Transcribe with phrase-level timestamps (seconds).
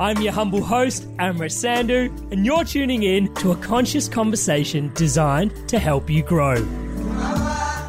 [0.00, 5.68] I'm your humble host, Amrit Sandhu, and you're tuning in to a conscious conversation designed
[5.68, 6.56] to help you grow.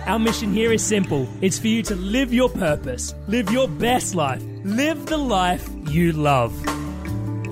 [0.05, 4.13] Our mission here is simple it's for you to live your purpose, live your best
[4.13, 6.53] life, live the life you love.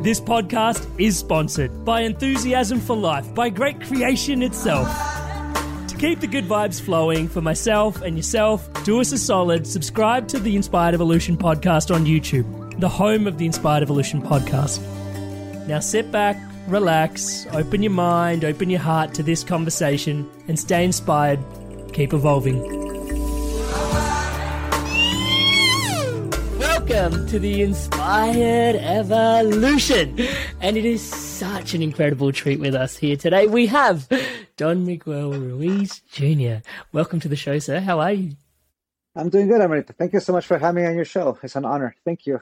[0.03, 4.87] This podcast is sponsored by Enthusiasm for Life, by Great Creation itself.
[5.87, 10.27] To keep the good vibes flowing for myself and yourself, do us a solid, subscribe
[10.27, 14.81] to the Inspired Evolution podcast on YouTube, the home of the Inspired Evolution podcast.
[15.67, 20.83] Now sit back, relax, open your mind, open your heart to this conversation, and stay
[20.83, 21.39] inspired.
[21.93, 22.61] Keep evolving.
[26.59, 30.19] Welcome to the Inspired Evolution.
[30.59, 33.47] And it is such an incredible treat with us here today.
[33.47, 34.09] We have
[34.57, 36.67] Don Miguel Ruiz Jr.
[36.91, 37.79] Welcome to the show, sir.
[37.79, 38.31] How are you?
[39.15, 39.93] I'm doing good, Amrita.
[39.93, 41.37] Thank you so much for having me on your show.
[41.43, 41.95] It's an honor.
[42.03, 42.41] Thank you.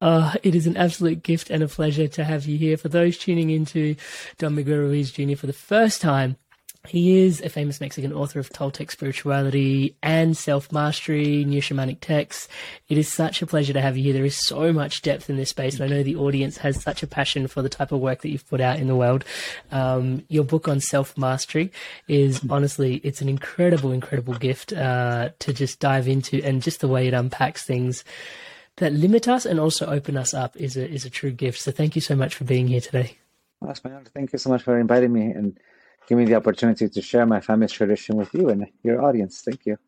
[0.00, 2.76] Uh, it is an absolute gift and a pleasure to have you here.
[2.76, 3.96] For those tuning into
[4.38, 5.36] Don Miguel Ruiz Jr.
[5.36, 6.36] for the first time,
[6.88, 12.48] he is a famous Mexican author of Toltec spirituality and self mastery, new shamanic texts.
[12.88, 14.14] It is such a pleasure to have you here.
[14.14, 17.02] There is so much depth in this space, and I know the audience has such
[17.02, 19.26] a passion for the type of work that you've put out in the world.
[19.70, 21.70] Um, your book on self mastery
[22.08, 26.88] is honestly, it's an incredible, incredible gift uh, to just dive into, and just the
[26.88, 28.04] way it unpacks things
[28.80, 31.60] that limit us and also open us up is a is a true gift.
[31.60, 33.16] So thank you so much for being here today.
[33.62, 34.04] That's my honor.
[34.12, 35.58] Thank you so much for inviting me and
[36.08, 39.42] giving me the opportunity to share my family's tradition with you and your audience.
[39.42, 39.78] Thank you.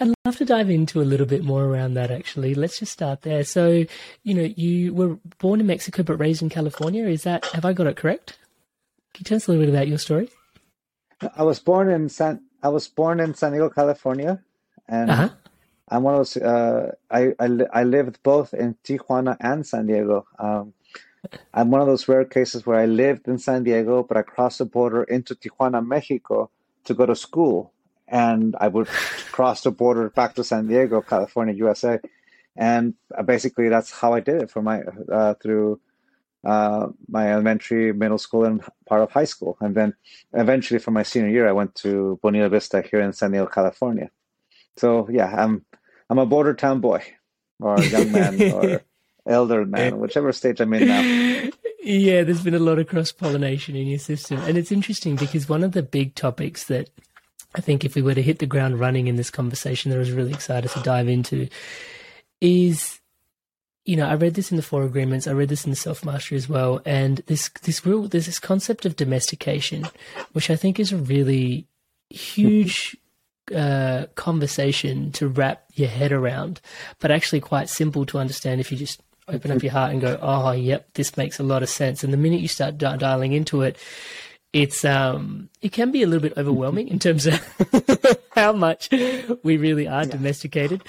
[0.00, 2.54] I'd love to dive into a little bit more around that actually.
[2.54, 3.44] Let's just start there.
[3.44, 3.84] So,
[4.22, 7.06] you know, you were born in Mexico but raised in California.
[7.06, 8.38] Is that have I got it correct?
[9.14, 10.28] Can you tell us a little bit about your story?
[11.36, 14.42] I was born in San I was born in San Diego, California,
[14.88, 15.28] and Uh-huh.
[15.88, 16.36] I'm one of those.
[16.36, 20.26] Uh, I, I I lived both in Tijuana and San Diego.
[20.38, 20.74] Um,
[21.54, 24.58] I'm one of those rare cases where I lived in San Diego, but I crossed
[24.58, 26.50] the border into Tijuana, Mexico,
[26.84, 27.72] to go to school,
[28.08, 28.86] and I would
[29.32, 32.00] cross the border back to San Diego, California, USA,
[32.56, 35.80] and uh, basically that's how I did it for my uh, through
[36.44, 39.94] uh, my elementary, middle school, and part of high school, and then
[40.32, 44.10] eventually for my senior year, I went to Bonita Vista here in San Diego, California.
[44.76, 45.64] So yeah, I'm
[46.08, 47.02] I'm a border town boy,
[47.60, 48.82] or young man, or
[49.26, 49.96] elder man, eh.
[49.96, 51.50] whichever stage I'm in now.
[51.88, 54.40] Yeah, there's been a lot of cross pollination in your system.
[54.40, 56.90] And it's interesting because one of the big topics that
[57.54, 60.00] I think if we were to hit the ground running in this conversation that I
[60.00, 61.48] was really excited to dive into
[62.40, 62.98] is
[63.84, 66.04] you know, I read this in the four agreements, I read this in the self
[66.04, 69.86] mastery as well, and this this real there's this concept of domestication,
[70.32, 71.68] which I think is a really
[72.10, 72.96] huge
[73.54, 76.60] uh, conversation to wrap your head around,
[76.98, 80.18] but actually quite simple to understand if you just open up your heart and go,
[80.22, 82.04] oh, yep, this makes a lot of sense.
[82.04, 83.76] And the minute you start di- dialing into it,
[84.52, 88.88] it's um it can be a little bit overwhelming in terms of how much
[89.42, 90.10] we really are yeah.
[90.10, 90.82] domesticated.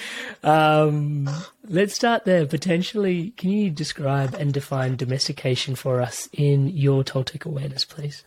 [0.44, 1.30] Um,
[1.68, 2.46] let's start there.
[2.46, 8.24] Potentially, can you describe and define domestication for us in your Toltec awareness, please?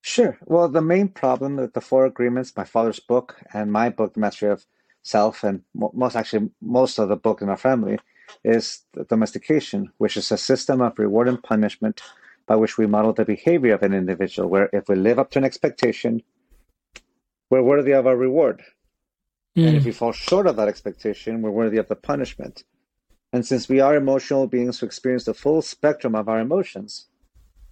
[0.00, 0.38] Sure.
[0.46, 4.20] Well, the main problem with the Four Agreements, my father's book, and my book, The
[4.20, 4.64] Mastery of
[5.02, 7.98] Self, and most actually most of the book in our family,
[8.44, 12.02] is domestication, which is a system of reward and punishment
[12.46, 15.38] by which we model the behavior of an individual, where if we live up to
[15.38, 16.22] an expectation,
[17.50, 18.62] we're worthy of our reward.
[19.56, 19.66] Mm.
[19.66, 19.88] And if hmm.
[19.88, 22.64] we fall short of that expectation, we're worthy of the punishment.
[23.32, 27.07] And since we are emotional beings who experience the full spectrum of our emotions,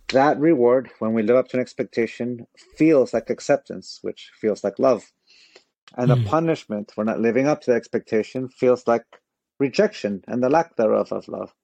[0.09, 4.79] that reward, when we live up to an expectation, feels like acceptance, which feels like
[4.79, 5.11] love.
[5.97, 6.15] And mm.
[6.15, 6.29] the hmm.
[6.29, 9.05] punishment for not living up to the expectation feels like
[9.59, 11.55] rejection and the lack thereof of love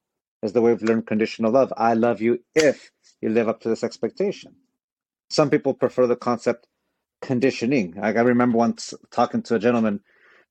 [0.43, 1.73] is the way we've learned conditional love.
[1.77, 2.91] I love you if
[3.21, 4.55] you live up to this expectation.
[5.29, 6.67] Some people prefer the concept
[7.21, 7.99] conditioning.
[8.01, 10.01] I, I remember once talking to a gentleman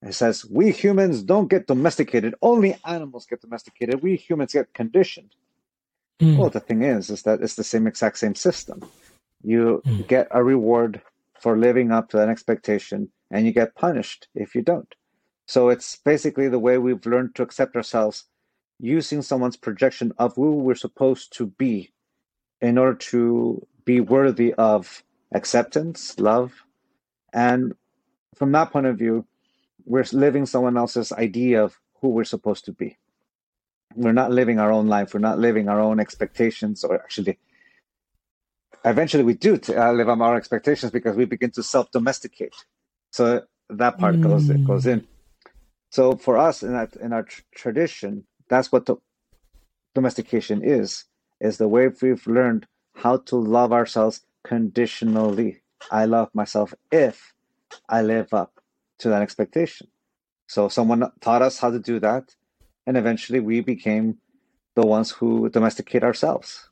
[0.06, 4.02] he says, We humans don't get domesticated, only animals get domesticated.
[4.02, 5.36] We humans get conditioned.
[6.22, 6.38] Mm.
[6.38, 8.82] Well, the thing is, is that it's the same exact same system.
[9.44, 10.08] You mm.
[10.08, 11.02] get a reward
[11.40, 14.94] for living up to that expectation, and you get punished if you don't.
[15.48, 18.26] So it's basically the way we've learned to accept ourselves
[18.80, 21.92] using someone's projection of who we're supposed to be
[22.62, 25.04] in order to be worthy of
[25.34, 26.54] acceptance, love.
[27.34, 27.74] And
[28.36, 29.26] from that point of view,
[29.86, 32.98] we're living someone else's idea of who we're supposed to be.
[33.96, 35.14] We're not living our own life.
[35.14, 37.40] We're not living our own expectations, or actually,
[38.86, 42.54] eventually we do uh, live on our expectations because we begin to self domesticate.
[43.12, 44.24] So that part mm.
[44.24, 45.08] goes goes in.
[45.90, 48.96] So for us in that in our tr- tradition, that's what the
[49.94, 51.06] domestication is.
[51.40, 55.62] Is the way we've learned how to love ourselves conditionally.
[55.92, 57.34] I love myself if
[57.90, 58.62] I live up
[59.00, 59.88] to that expectation.
[60.48, 62.36] So someone taught us how to do that,
[62.86, 64.18] and eventually we became
[64.76, 66.70] the ones who domesticate ourselves.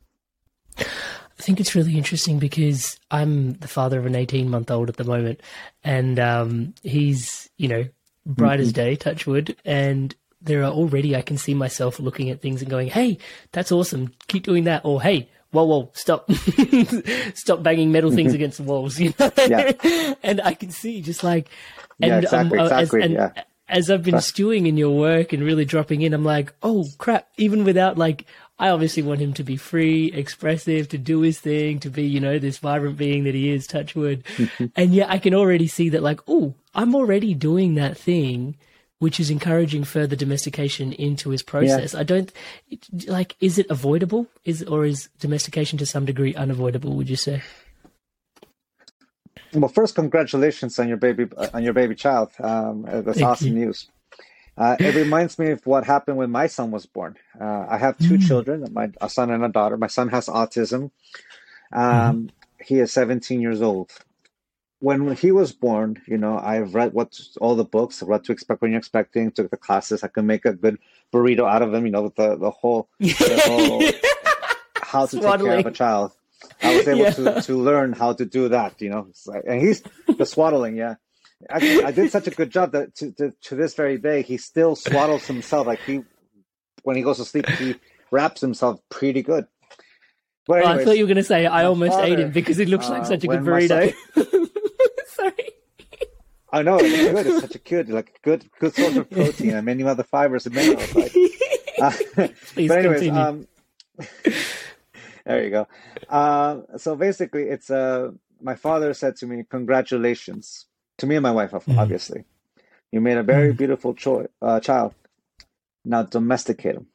[0.79, 4.97] I think it's really interesting because I'm the father of an 18 month old at
[4.97, 5.41] the moment,
[5.83, 7.85] and um, he's, you know,
[8.25, 8.61] bright mm-hmm.
[8.61, 12.61] as day, touch wood, and there are already I can see myself looking at things
[12.61, 13.17] and going, "Hey,
[13.51, 14.13] that's awesome!
[14.27, 16.29] Keep doing that," or "Hey, whoa, whoa, stop,
[17.33, 19.31] stop banging metal things against the walls," you know.
[19.37, 20.13] Yeah.
[20.23, 21.49] and I can see just like,
[22.01, 23.43] and, yeah, exactly, um, exactly, as, and yeah.
[23.69, 27.27] As I've been stewing in your work and really dropping in, I'm like, oh crap!
[27.37, 28.25] Even without like,
[28.57, 32.19] I obviously want him to be free, expressive, to do his thing, to be, you
[32.19, 33.67] know, this vibrant being that he is.
[33.67, 34.23] Touch wood,
[34.75, 38.57] and yet I can already see that, like, oh, I'm already doing that thing
[38.97, 41.93] which is encouraging further domestication into his process.
[41.93, 42.01] Yeah.
[42.01, 42.31] I don't
[43.07, 43.35] like.
[43.39, 44.27] Is it avoidable?
[44.43, 46.95] Is or is domestication to some degree unavoidable?
[46.95, 47.41] Would you say?
[49.53, 52.31] Well, first, congratulations on your baby on your baby child.
[52.39, 53.65] Um, uh, that's Thank awesome you.
[53.65, 53.89] news.
[54.57, 57.15] Uh, it reminds me of what happened when my son was born.
[57.39, 58.27] Uh, I have two mm.
[58.27, 59.77] children, my, a son and a daughter.
[59.77, 60.91] My son has autism.
[61.71, 62.29] Um, mm.
[62.61, 63.93] He is 17 years old
[64.79, 68.61] when he was born, you know, I've read what all the books, what to expect
[68.61, 70.03] when you're expecting, took the classes.
[70.03, 70.79] I can make a good
[71.13, 73.83] burrito out of him, you know, with the, the whole, the whole
[74.81, 75.37] how to Swaddling.
[75.37, 76.11] take care of a child.
[76.61, 77.11] I was able yeah.
[77.11, 79.83] to, to learn how to do that, you know, like, and he's
[80.17, 80.75] the swaddling.
[80.75, 80.95] Yeah.
[81.49, 84.37] Actually, I did such a good job that to, to, to this very day, he
[84.37, 85.67] still swaddles himself.
[85.67, 86.01] Like he,
[86.83, 87.75] when he goes to sleep, he
[88.11, 89.47] wraps himself pretty good.
[90.47, 92.31] But anyways, oh, I thought you were going to say I almost father, ate him
[92.31, 93.93] because it looks uh, like such a good burrito.
[95.07, 95.49] Sorry.
[96.51, 97.27] I know it's good.
[97.27, 100.55] It's such a good, like good, good source of protein and many other fibers and
[100.55, 100.95] minerals.
[100.95, 101.15] Like,
[101.79, 101.91] uh,
[102.55, 103.47] but anyways, um,
[105.29, 105.67] there you go.
[106.09, 110.65] Uh, so basically, it's uh, my father said to me, "Congratulations
[110.97, 111.77] to me and my wife, mm.
[111.77, 112.21] obviously.
[112.21, 112.25] Mm.
[112.91, 113.57] You made a very mm.
[113.57, 114.95] beautiful cho- uh, child.
[115.85, 116.87] Now domesticate him."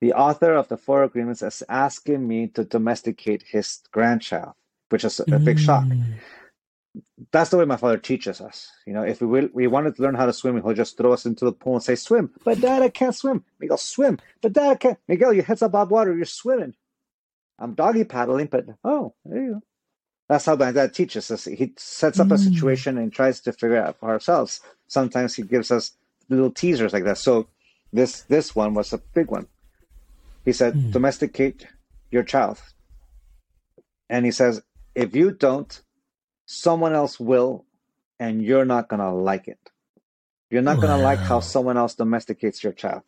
[0.00, 4.54] The author of the Four Agreements is asking me to domesticate his grandchild,
[4.90, 6.14] which is a, a big shock mm
[7.32, 8.70] that's the way my father teaches us.
[8.86, 11.12] You know, if we will, we wanted to learn how to swim, he'll just throw
[11.12, 13.44] us into the pool and say, "Swim." But Dad, I can't swim.
[13.58, 14.18] Miguel, swim.
[14.40, 14.98] But Dad, I can't.
[15.06, 16.14] Miguel, your head's above water.
[16.16, 16.74] You're swimming.
[17.58, 19.62] I'm doggy paddling, but oh, there you go.
[20.28, 21.46] That's how my dad teaches us.
[21.46, 22.34] He sets up mm.
[22.34, 24.60] a situation and tries to figure it out for ourselves.
[24.86, 25.92] Sometimes he gives us
[26.28, 27.18] little teasers like that.
[27.18, 27.48] So
[27.92, 29.46] this this one was a big one.
[30.44, 30.92] He said, mm.
[30.92, 31.66] "Domesticate
[32.10, 32.60] your child,"
[34.10, 34.62] and he says,
[34.94, 35.80] "If you don't."
[36.48, 37.66] someone else will,
[38.18, 39.60] and you're not going to like it.
[40.50, 40.82] You're not wow.
[40.82, 43.02] going to like how someone else domesticates your child.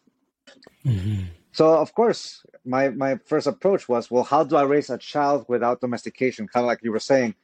[0.84, 1.24] Mm-hmm.
[1.52, 5.46] So of course, my my first approach was, well, how do I raise a child
[5.48, 6.48] without domestication?
[6.48, 7.34] Kind of like you were saying.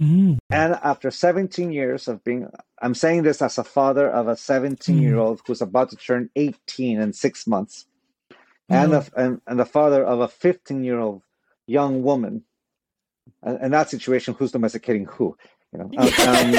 [0.00, 0.38] Mm.
[0.50, 2.48] And after 17 years of being,
[2.82, 6.30] I'm saying this as a father of a 17 year old who's about to turn
[6.34, 7.86] 18 in six months,
[8.68, 9.04] and, Mm.
[9.04, 11.22] the, and, and the father of a 15 year old
[11.66, 12.42] young woman.
[13.42, 15.36] And in that situation, who's domesticating who?
[15.72, 16.52] You know, um, um,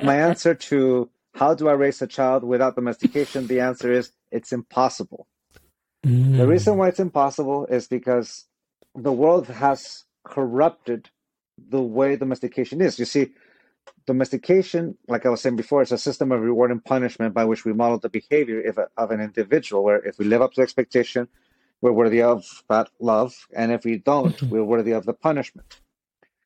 [0.06, 1.08] my answer to
[1.42, 3.48] how do I raise a child without domestication?
[3.48, 5.26] The answer is it's impossible.
[6.06, 6.36] Mm.
[6.36, 8.28] The reason why it's impossible is because
[8.94, 11.00] the world has corrupted
[11.74, 12.92] the way domestication is.
[13.02, 13.24] You see,
[14.06, 14.82] domestication,
[15.12, 17.72] like I was saying before, is a system of reward and punishment by which we
[17.72, 18.60] model the behavior
[18.96, 21.26] of an individual, where if we live up to expectation,
[21.80, 24.48] we're worthy of that love, and if we don't, Mhm.
[24.50, 25.66] we're worthy of the punishment.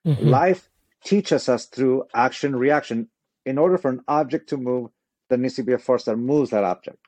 [0.07, 0.25] Mhm.
[0.39, 0.63] Life
[1.11, 2.99] teaches us through action reaction.
[3.47, 4.91] In order for an object to move,
[5.31, 6.99] there needs to be a force that moves that object.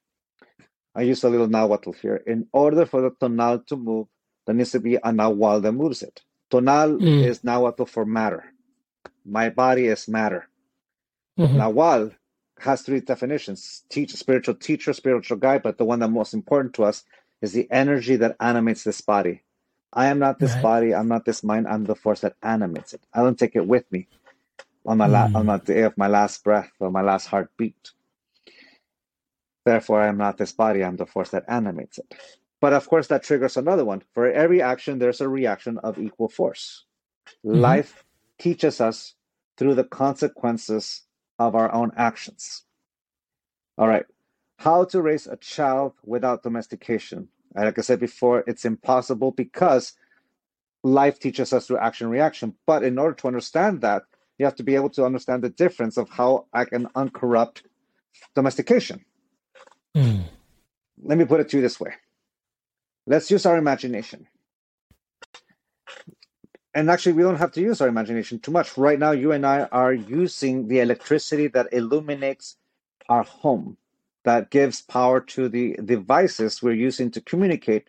[0.94, 2.22] I use a little Nahuatl here.
[2.26, 4.08] In order for the tonal to move,
[4.46, 6.22] there needs to be a Nahual that moves it.
[6.50, 7.24] Tonal Mm.
[7.24, 8.44] is Nahuatl for matter.
[9.24, 10.48] My body is matter.
[11.38, 11.56] Mhm.
[11.56, 12.14] Nahual
[12.60, 16.84] has three definitions teach, spiritual teacher, spiritual guide, but the one that's most important to
[16.84, 17.04] us
[17.42, 19.42] is the energy that animates this body.
[19.92, 20.62] I am not this Right.
[20.62, 23.02] body, I'm not this mind, I'm the force that animates it.
[23.14, 24.08] I don't take it with me
[24.86, 25.36] on my la- Mm.
[25.36, 27.92] on the day of my last breath or my last heartbeat.
[29.64, 32.14] Therefore, I am not this body, I'm the force that animates it.
[32.60, 34.02] But of course, that triggers another one.
[34.14, 36.84] For every action, there's a reaction of equal force.
[37.44, 37.60] Mhm.
[37.60, 38.04] Life
[38.38, 39.14] teaches us
[39.56, 41.02] through the consequences
[41.38, 42.64] of our own actions.
[43.76, 44.06] All right.
[44.58, 47.28] How to raise a child without domestication.
[47.54, 49.94] Like I said before, it's impossible because
[50.82, 52.56] life teaches us through action reaction.
[52.66, 54.02] But in order to understand that,
[54.38, 57.64] you have to be able to understand the difference of how I can uncorrupt
[58.34, 59.04] domestication.
[59.96, 60.24] Mm.
[61.02, 61.92] Let me put it to you this way.
[63.06, 64.26] Let's use our imagination.
[66.74, 68.76] And actually, we don't have to use our imagination too much.
[68.76, 72.56] Right now, you and I are using the electricity that illuminates
[73.08, 73.78] our home,
[74.24, 77.88] that gives power to the devices we're using to communicate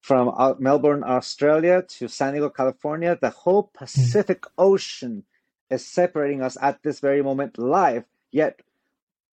[0.00, 3.16] from Melbourne, Australia to San Diego, California.
[3.18, 5.24] The whole Pacific Ocean
[5.70, 8.60] is separating us at this very moment live, yet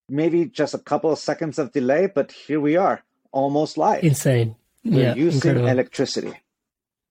[0.09, 4.03] maybe just a couple of seconds of delay, but here we are, almost live.
[4.03, 4.55] Insane.
[4.83, 5.15] We're yeah.
[5.15, 5.67] using incredible.
[5.67, 6.33] electricity.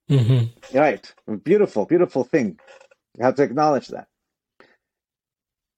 [0.08, 0.50] Mhm.
[0.72, 1.12] Right.
[1.42, 2.58] Beautiful, beautiful thing.
[3.16, 4.06] You have to acknowledge that.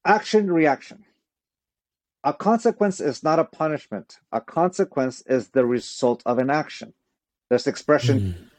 [0.05, 1.05] Action reaction.
[2.25, 4.19] A consequence is not a punishment.
[4.33, 6.93] A consequence is the result of an action.
[7.51, 8.51] This expression, Mm.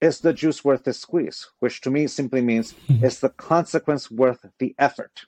[0.00, 3.02] Is the juice worth the squeeze, which to me simply means Mhm.
[3.02, 5.26] is the consequence worth the effort.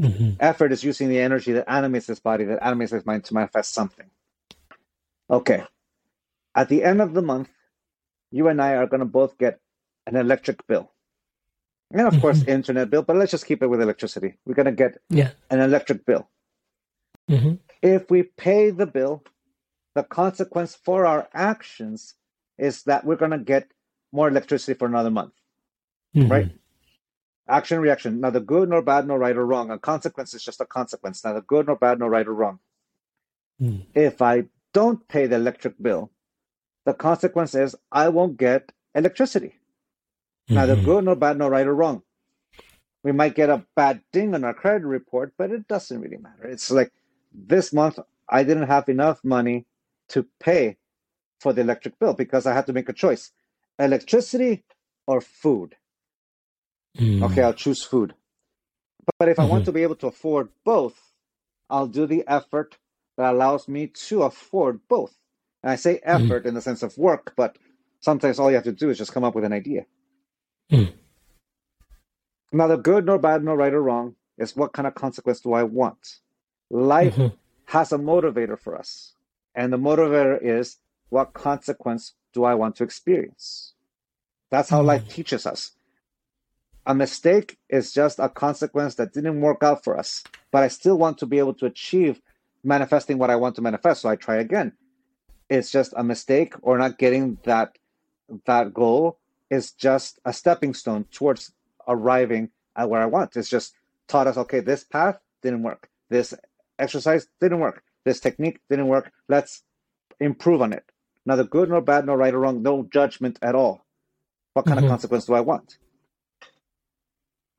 [0.00, 0.36] Mhm.
[0.38, 3.72] Effort is using the energy that animates this body, that animates this mind to manifest
[3.72, 4.10] something.
[5.28, 5.64] Okay.
[6.54, 7.50] At the end of the month,
[8.30, 9.60] you and I are going to both get
[10.06, 10.92] an electric bill.
[11.90, 14.38] And of course, internet bill, but let's just keep it with electricity.
[14.44, 15.32] We're going to get Yeah.
[15.50, 16.28] an electric bill.
[17.28, 17.60] Mhm.
[17.82, 19.24] If we pay the bill,
[19.94, 22.14] the consequence for our actions
[22.58, 23.72] is that we're going to get
[24.12, 25.34] more electricity for another month.
[26.14, 26.30] Mhm.
[26.30, 26.50] Right.
[27.46, 29.70] Action reaction, neither good nor bad, nor right or wrong.
[29.70, 32.60] A consequence is just a consequence, neither good nor bad, nor right or wrong.
[33.60, 33.86] Mm.
[33.94, 36.10] If I don't pay the electric bill,
[36.84, 39.54] the consequence is I won't get electricity,
[40.48, 40.84] neither Mhm.
[40.84, 42.02] good nor bad, nor right or wrong.
[43.02, 46.46] We might get a bad ding on our credit report, but it doesn't really matter.
[46.46, 46.92] It's like
[47.32, 47.98] this month
[48.28, 49.66] I didn't have enough money
[50.08, 50.76] to pay
[51.40, 53.32] for the electric bill because I had to make a choice
[53.78, 54.64] electricity
[55.06, 55.76] or food.
[56.96, 57.22] Mm.
[57.22, 58.14] Okay, I'll choose food.
[59.18, 59.66] But if I want Mhm.
[59.66, 61.12] to be able to afford both,
[61.70, 62.78] I'll do the effort
[63.16, 65.18] that allows me to afford both.
[65.62, 67.58] And I say effort in the sense of work, but
[68.00, 69.86] sometimes all you have to do is just come up with an idea.
[70.70, 70.92] Mm.
[72.52, 75.64] Neither good nor bad nor right or wrong is what kind of consequence do I
[75.64, 76.20] want?
[76.70, 77.32] Life Mhm.
[77.66, 79.14] has a motivator for us.
[79.54, 80.78] And the motivator is
[81.10, 83.74] what consequence do I want to experience?
[84.50, 85.10] That's how life mm.
[85.10, 85.72] teaches us.
[86.86, 90.96] A mistake is just a consequence that didn't work out for us, but I still
[90.96, 92.20] want to be able to achieve
[92.64, 94.72] manifesting what I want to manifest, so I try again.
[95.50, 97.76] It's just a mistake or not getting that
[98.46, 99.18] that goal
[99.50, 101.52] is just a stepping stone towards
[101.86, 103.36] arriving at where I want.
[103.36, 103.74] It's just
[104.06, 105.88] taught us, okay, this path didn't work.
[106.10, 106.34] This
[106.78, 107.82] exercise didn't work.
[108.04, 109.12] This technique didn't work.
[109.28, 109.62] Let's
[110.20, 110.84] improve on it.
[111.28, 113.84] Neither good nor bad, nor right or wrong, no judgment at all.
[114.54, 114.84] What kind Mhm.
[114.84, 115.76] of consequence do I want?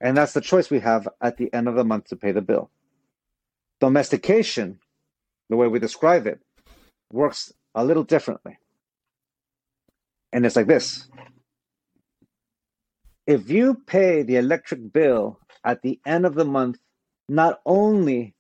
[0.01, 2.41] And that's the choice we have at the end of the month to pay the
[2.41, 2.71] bill.
[3.79, 4.79] Domestication,
[5.49, 6.41] the way we describe it,
[7.11, 8.57] works a little differently.
[10.33, 11.07] And it's like this
[13.27, 16.79] if you pay the electric bill at the end of the month,
[17.29, 18.35] not only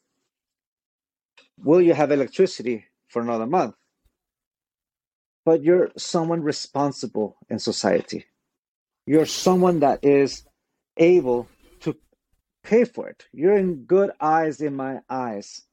[1.63, 3.75] will you have electricity for another month,
[5.49, 8.27] but you're someone responsible in society.
[9.07, 10.45] You're someone that is
[10.95, 11.47] able
[11.79, 11.97] to
[12.63, 13.25] pay for it.
[13.33, 15.63] You're in good eyes in my eyes.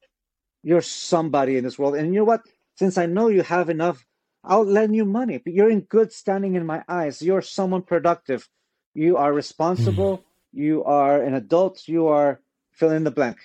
[0.63, 1.95] You're somebody in this world.
[1.95, 2.41] And you know what?
[2.77, 4.07] Since I know you have enough,
[4.43, 5.37] I'll lend you money.
[5.45, 7.21] But you're in good standing in my eyes.
[7.21, 8.49] You're someone productive.
[8.95, 10.17] You are responsible.
[10.17, 10.25] Mm.
[10.55, 11.87] You are an adult.
[11.87, 12.41] You are
[12.73, 13.37] fill in the blank.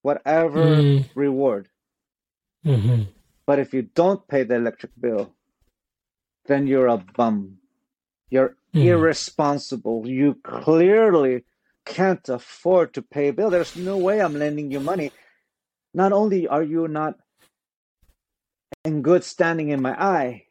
[0.00, 1.10] Whatever mm.
[1.14, 1.68] reward.
[2.64, 3.02] Mm-hmm.
[3.44, 5.34] But if you don't pay the electric bill,
[6.46, 7.58] then you're a bum.
[8.30, 8.84] You're mm.
[8.84, 10.06] irresponsible.
[10.06, 11.44] You clearly
[11.84, 13.50] can't afford to pay a bill.
[13.50, 15.12] There's no way I'm lending you money.
[15.92, 17.14] Not only are you not
[18.84, 20.46] in good standing in my eye,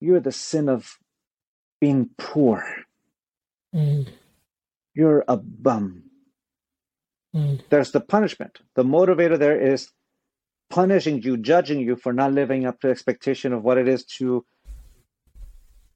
[0.00, 0.98] you're the sin of
[1.80, 2.64] being poor.
[3.74, 4.08] Mm.
[4.94, 6.04] You're a bum.
[7.34, 7.60] Mm.
[7.68, 8.60] There's the punishment.
[8.74, 9.90] The motivator there is
[10.70, 14.44] punishing you, judging you for not living up to expectation of what it is to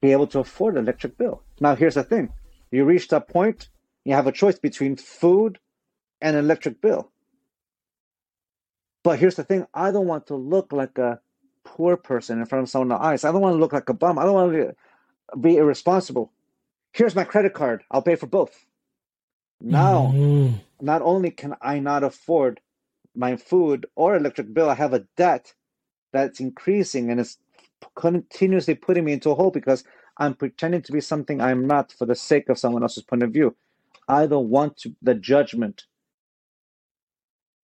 [0.00, 1.42] be able to afford an electric bill.
[1.60, 2.32] Now, here's the thing
[2.70, 3.68] you reach that point,
[4.04, 5.58] you have a choice between food
[6.20, 7.10] and an electric bill.
[9.02, 11.20] But here's the thing I don't want to look like a
[11.64, 13.24] poor person in front of someone else.
[13.24, 14.18] I don't want to look like a bum.
[14.18, 16.32] I don't want to be irresponsible.
[16.92, 17.82] Here's my credit card.
[17.90, 18.66] I'll pay for both.
[19.60, 20.56] Now, mm-hmm.
[20.80, 22.60] not only can I not afford
[23.14, 25.54] my food or electric bill, I have a debt
[26.12, 27.38] that's increasing and it's
[27.94, 29.84] continuously putting me into a hole because
[30.18, 33.32] I'm pretending to be something I'm not for the sake of someone else's point of
[33.32, 33.56] view.
[34.08, 35.84] I don't want to, the judgment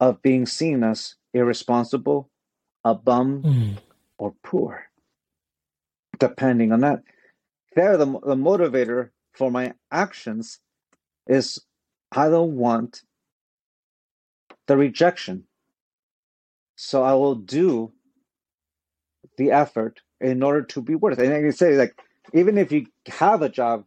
[0.00, 2.30] of being seen as irresponsible,
[2.84, 3.76] a bum, mm.
[4.18, 4.84] or poor,
[6.18, 7.02] depending on that.
[7.74, 10.60] There, the, the motivator for my actions
[11.26, 11.60] is
[12.12, 13.02] I don't want
[14.66, 15.44] the rejection.
[16.76, 17.92] So I will do
[19.36, 21.26] the effort in order to be worth it.
[21.26, 21.98] And I can say, like,
[22.32, 23.84] even if you have a job,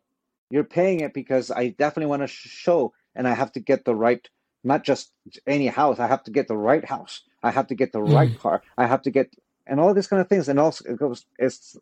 [0.50, 3.96] you're paying it because I definitely want to show and I have to get the
[3.96, 4.28] right,
[4.63, 5.12] not just
[5.46, 7.22] any house, I have to get the right house.
[7.44, 8.13] I have to get the mm.
[8.13, 8.62] right car.
[8.78, 9.34] I have to get,
[9.65, 10.50] and all these kind of things.
[10.50, 11.78] And also, it goes, it's,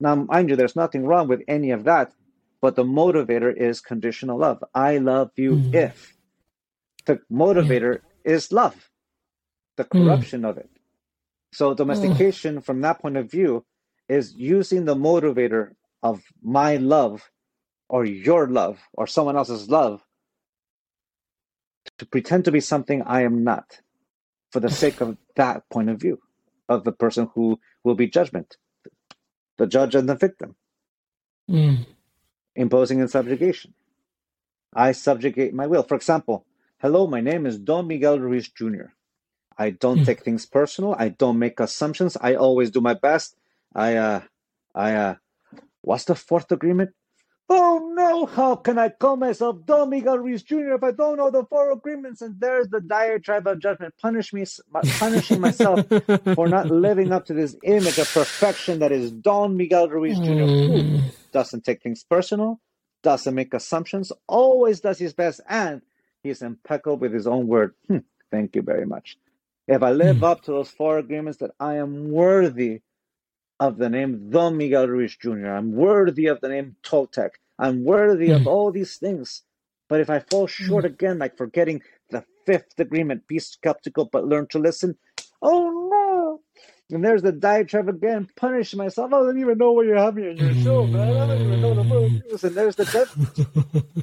[0.00, 2.12] now, mind you, there's nothing wrong with any of that,
[2.60, 4.62] but the motivator is conditional love.
[4.74, 5.74] I love you mm.
[5.74, 6.14] if.
[7.06, 8.90] The motivator is love,
[9.76, 10.04] the hmm.
[10.04, 10.50] corruption mm.
[10.50, 10.68] of it.
[11.52, 12.64] So domestication, mm.
[12.64, 13.64] from that point of view,
[14.08, 17.30] is using the motivator of my love
[17.88, 20.02] or your love or someone else's love
[21.98, 23.80] to pretend to be something I am not
[24.50, 26.18] for the sake of that point of view
[26.68, 28.56] of the person who will be judgment,
[29.56, 30.56] the judge and the victim,
[31.50, 31.86] mm.
[32.54, 33.74] imposing and subjugation.
[34.74, 35.84] I subjugate my will.
[35.84, 36.44] For example,
[36.78, 38.92] Hello, my name is Don Miguel Ruiz Jr.
[39.56, 40.04] I don't hmm.
[40.04, 40.94] take things personal.
[40.98, 42.18] I don't make assumptions.
[42.20, 43.34] I always do my best.
[43.76, 44.20] I, uh,
[44.74, 45.14] I, uh,
[45.82, 46.90] what's the fourth agreement?
[47.48, 50.74] Oh no, how can I call myself Don Miguel Ruiz Jr.
[50.74, 52.20] if I don't know the four agreements?
[52.20, 54.44] And there's the diatribe of judgment, punish me,
[54.98, 55.86] punishing myself
[56.34, 60.32] for not living up to this image of perfection that is Don Miguel Ruiz Jr.
[60.32, 61.06] Who hmm.
[61.30, 62.60] doesn't take things personal,
[63.04, 65.82] doesn't make assumptions, always does his best, and
[66.26, 67.74] He's impeccable with his own word.
[67.86, 67.98] Hmm,
[68.32, 69.16] thank you very much.
[69.68, 70.24] If I live hmm.
[70.24, 72.80] up to those four agreements, that I am worthy
[73.58, 78.30] of the name Don Miguel Ruiz Jr., I'm worthy of the name Toltec, I'm worthy
[78.30, 78.48] of hmm.
[78.48, 79.42] all these things.
[79.88, 84.48] But if I fall short again, like forgetting the fifth agreement, be skeptical but learn
[84.48, 84.96] to listen,
[85.42, 86.40] oh no!
[86.90, 89.12] And there's the diatribe again, punish myself.
[89.12, 91.16] I don't even know what you have me in your show, man.
[91.16, 92.44] I don't even know the rules.
[92.44, 93.12] And there's the death.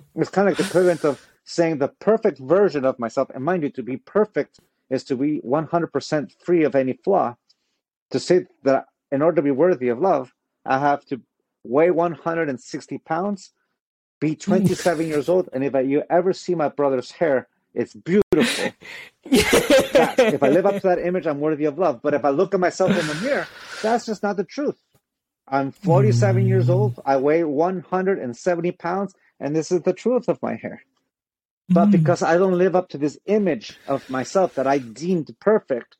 [0.16, 3.30] it's kind of like the equivalent of saying the perfect version of myself.
[3.34, 7.36] And mind you, to be perfect is to be 100% free of any flaw.
[8.12, 10.34] To say that in order to be worthy of love,
[10.66, 11.22] I have to
[11.64, 13.52] weigh 160 pounds,
[14.20, 18.72] be 27 years old, and if I, you ever see my brother's hair, it's beautiful.
[19.24, 22.02] if I live up to that image, I'm worthy of love.
[22.04, 23.48] But if I look at myself in the mirror,
[23.82, 24.80] that's just not the truth.
[25.48, 27.00] I'm 47 years old.
[27.06, 30.84] I weigh 170 pounds, and this is the truth of my hair.
[31.70, 31.92] But mm.
[31.92, 35.98] because I don't live up to this image of myself that I deemed perfect,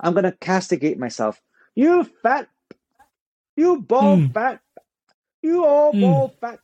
[0.00, 1.40] I'm going to castigate myself.
[1.78, 2.48] You fat,
[3.54, 4.34] you bald mm.
[4.34, 4.60] fat,
[5.42, 6.00] you all mm.
[6.00, 6.58] bald fat.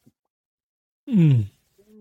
[1.08, 1.44] Mm.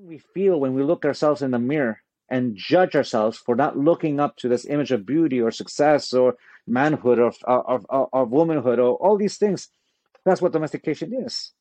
[0.03, 4.19] We feel when we look ourselves in the mirror and judge ourselves for not looking
[4.19, 8.79] up to this image of beauty or success or manhood or of, of, of womanhood
[8.79, 9.69] or all these things.
[10.25, 11.51] That's what domestication is.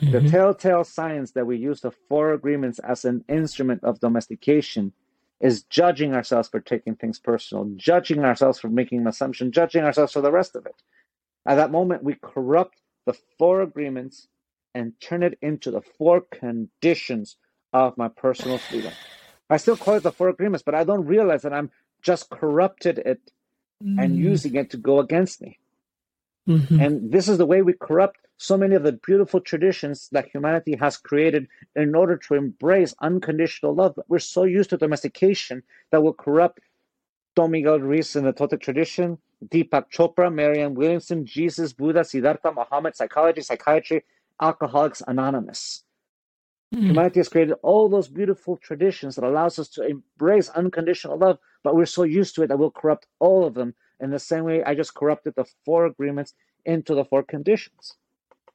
[0.00, 0.12] Mm-hmm.
[0.12, 4.94] The telltale signs that we use the four agreements as an instrument of domestication
[5.40, 10.12] is judging ourselves for taking things personal, judging ourselves for making an assumption, judging ourselves
[10.12, 10.74] for the rest of it.
[11.46, 14.28] At that moment, we corrupt the four agreements
[14.74, 17.36] and turn it into the four conditions
[17.72, 18.92] of my personal freedom.
[19.48, 21.70] I still call it the four agreements, but I don't realize that I'm
[22.02, 23.20] just corrupted it
[23.82, 24.02] mm.
[24.02, 25.58] and using it to go against me.
[26.48, 26.80] Mm-hmm.
[26.80, 30.74] And this is the way we corrupt so many of the beautiful traditions that humanity
[30.74, 33.98] has created in order to embrace unconditional love.
[34.08, 36.60] We're so used to domestication that will corrupt
[37.36, 42.96] Don Miguel Ruiz in the Toltec tradition, Deepak Chopra, Marianne Williamson, Jesus, Buddha, Siddhartha, Muhammad,
[42.96, 44.04] psychology, psychiatry,
[44.40, 45.84] Alcoholics Anonymous.
[46.74, 46.86] Mm.
[46.86, 51.76] Humanity has created all those beautiful traditions that allows us to embrace unconditional love, but
[51.76, 54.64] we're so used to it that we'll corrupt all of them in the same way
[54.64, 56.32] I just corrupted the four agreements
[56.64, 57.96] into the four conditions.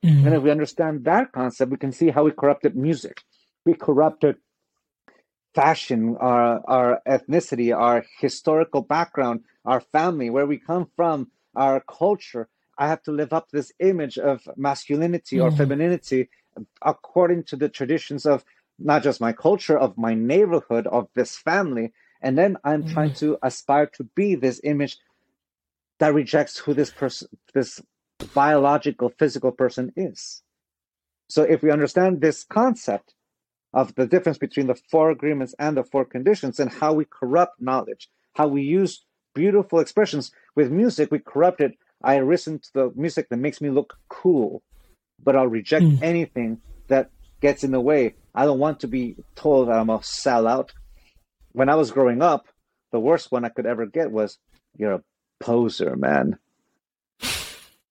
[0.06, 0.26] Mm.
[0.26, 3.22] And if we understand that concept, we can see how we corrupted music.
[3.66, 4.38] We corrupted
[5.56, 12.48] fashion, our, our ethnicity, our historical background, our family, where we come from, our culture.
[12.78, 15.44] I have to live up to this image of masculinity mm.
[15.44, 16.30] or femininity
[16.82, 18.46] according to the traditions of
[18.78, 21.94] not just my culture, of my neighborhood, of this family.
[22.22, 22.94] And then I'm mm.
[22.94, 24.98] trying to aspire to be this image
[26.00, 27.82] that rejects who this person, this
[28.34, 30.42] biological, physical person is.
[31.30, 33.14] So if we understand this concept
[33.74, 37.62] of the difference between the four agreements and the four conditions and how we corrupt
[37.62, 41.78] knowledge, how we use beautiful expressions with music, we corrupt it.
[42.04, 44.62] I listen to the music that makes me look cool,
[45.24, 46.02] but I'll reject mm.
[46.02, 47.10] anything that
[47.42, 48.16] gets in the way.
[48.34, 50.70] I don't want to be told that I'm a sellout.
[51.54, 52.48] When I was growing up,
[52.92, 54.38] the worst one I could ever get was,
[54.78, 55.04] You're a
[55.40, 56.38] poser, man.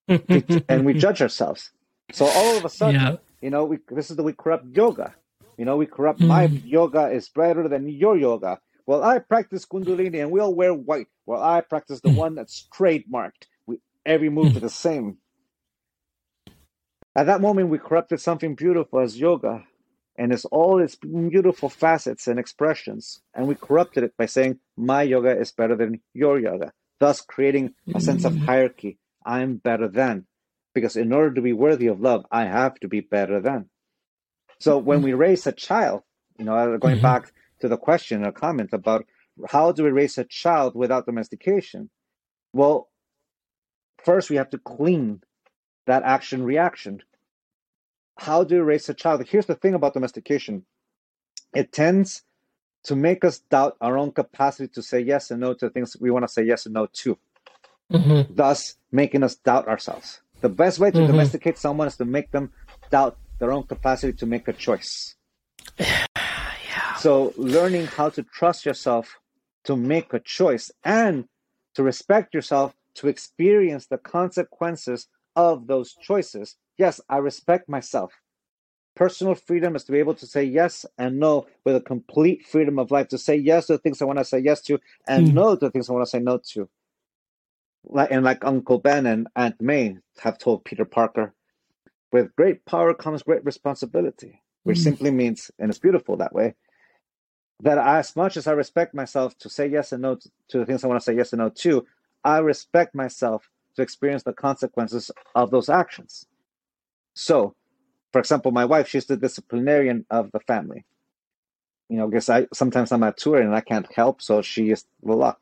[0.08, 1.70] And we judge ourselves.
[2.12, 3.16] So all of a sudden, yeah.
[3.40, 5.14] you know, we, this is the we corrupt yoga.
[5.56, 6.26] You know, we corrupt mm.
[6.26, 8.58] my yoga is better than your yoga.
[8.86, 11.06] Well, I practice Kundalini and we all wear white.
[11.26, 12.16] Well, I practice the mm.
[12.16, 13.46] one that's trademarked.
[13.66, 14.56] We every move mm.
[14.56, 15.18] is the same.
[17.16, 19.62] At that moment, we corrupted something beautiful as yoga,
[20.18, 25.02] and it's all its beautiful facets and expressions, and we corrupted it by saying my
[25.02, 28.44] yoga is better than your yoga, thus creating a sense of mm.
[28.44, 30.26] hierarchy I'm better than.
[30.74, 33.68] Because in order to be worthy of love, I have to be better than.
[34.58, 36.02] So when we raise a child,
[36.38, 37.02] you know, going mm-hmm.
[37.02, 39.06] back to the question or comment about
[39.48, 41.90] how do we raise a child without domestication?
[42.52, 42.88] Well,
[44.04, 45.22] first we have to clean
[45.86, 47.02] that action reaction.
[48.18, 49.24] How do we raise a child?
[49.28, 50.64] Here's the thing about domestication
[51.54, 52.22] it tends
[52.84, 56.10] to make us doubt our own capacity to say yes and no to things we
[56.10, 57.18] want to say yes and no to
[57.92, 58.34] mm-hmm.
[58.34, 60.20] thus making us doubt ourselves.
[60.40, 61.06] The best way to mm-hmm.
[61.06, 62.52] domesticate someone is to make them
[62.90, 65.16] doubt their own capacity to make a choice.
[65.78, 66.94] yeah.
[66.98, 69.18] So, learning how to trust yourself
[69.64, 71.26] to make a choice and
[71.74, 76.56] to respect yourself to experience the consequences of those choices.
[76.78, 78.12] Yes, I respect myself.
[78.94, 82.78] Personal freedom is to be able to say yes and no with a complete freedom
[82.78, 85.28] of life, to say yes to the things I want to say yes to and
[85.28, 85.32] mm.
[85.34, 86.68] no to the things I want to say no to
[87.92, 91.34] and like Uncle Ben and Aunt May have told Peter Parker,
[92.12, 94.82] with great power comes great responsibility, which mm.
[94.84, 96.54] simply means, and it's beautiful that way,
[97.60, 100.18] that as much as I respect myself to say yes and no
[100.48, 101.86] to, the things I want to say yes and no to,
[102.22, 106.26] I respect myself to experience the consequences of those actions.
[107.14, 107.54] So,
[108.12, 110.84] for example, my wife, she's the disciplinarian of the family.
[111.88, 114.84] You know, because I sometimes I'm at tour and I can't help, so she is
[115.02, 115.36] well,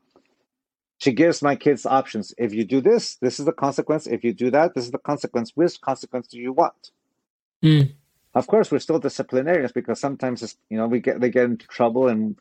[1.03, 2.33] she gives my kids options.
[2.39, 4.07] If you do this, this is the consequence.
[4.07, 5.51] If you do that, this is the consequence.
[5.57, 6.93] Which consequence do you want?
[7.61, 7.95] Mm.
[8.37, 12.07] Of course, we're still disciplinarians because sometimes you know we get they get into trouble
[12.07, 12.37] and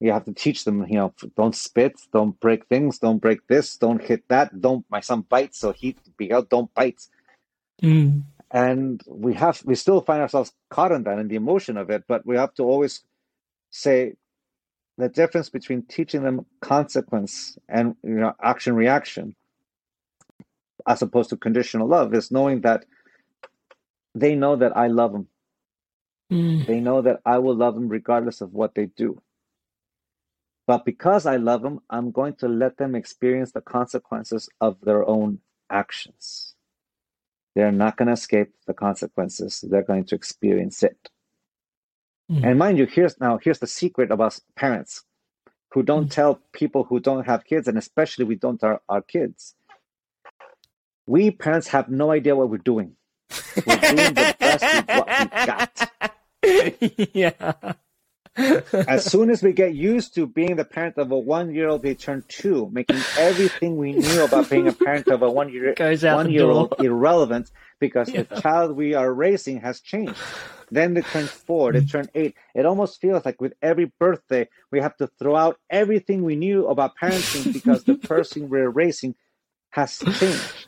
[0.00, 0.86] you have to teach them.
[0.88, 4.58] You know, don't spit, don't break things, don't break this, don't hit that.
[4.62, 6.48] Don't my son bites, so he be out.
[6.48, 7.06] Don't bite.
[7.82, 8.22] Mm.
[8.50, 12.04] And we have we still find ourselves caught in that and the emotion of it,
[12.08, 13.02] but we have to always
[13.70, 14.14] say
[15.00, 19.34] the difference between teaching them consequence and you know action reaction
[20.86, 22.84] as opposed to conditional love is knowing that
[24.14, 25.28] they know that I love them.
[26.32, 26.66] Mm.
[26.66, 29.20] They know that I will love them regardless of what they do.
[30.66, 35.06] But because I love them, I'm going to let them experience the consequences of their
[35.06, 36.54] own actions.
[37.54, 39.64] They're not going to escape the consequences.
[39.68, 41.10] They're going to experience it.
[42.30, 42.44] Mm.
[42.44, 45.04] And mind you, here's now here's the secret about parents.
[45.72, 46.10] who don't mm.
[46.10, 49.54] tell people who don't have kids, and especially we don't our, our kids.
[51.06, 52.96] We parents have no idea what we're doing.
[53.66, 55.90] We're doing the best with what we got.
[57.14, 57.74] yeah
[58.36, 61.82] as soon as we get used to being the parent of a one year old,
[61.82, 65.74] they turn two, making everything we knew about being a parent of a one year
[65.78, 68.22] one year old irrelevant because yeah.
[68.22, 70.14] the child we are raising has changed.
[70.70, 72.34] Then they turn four, they turn eight.
[72.54, 76.66] It almost feels like with every birthday, we have to throw out everything we knew
[76.66, 79.14] about parenting because the person we're raising
[79.70, 80.66] has changed.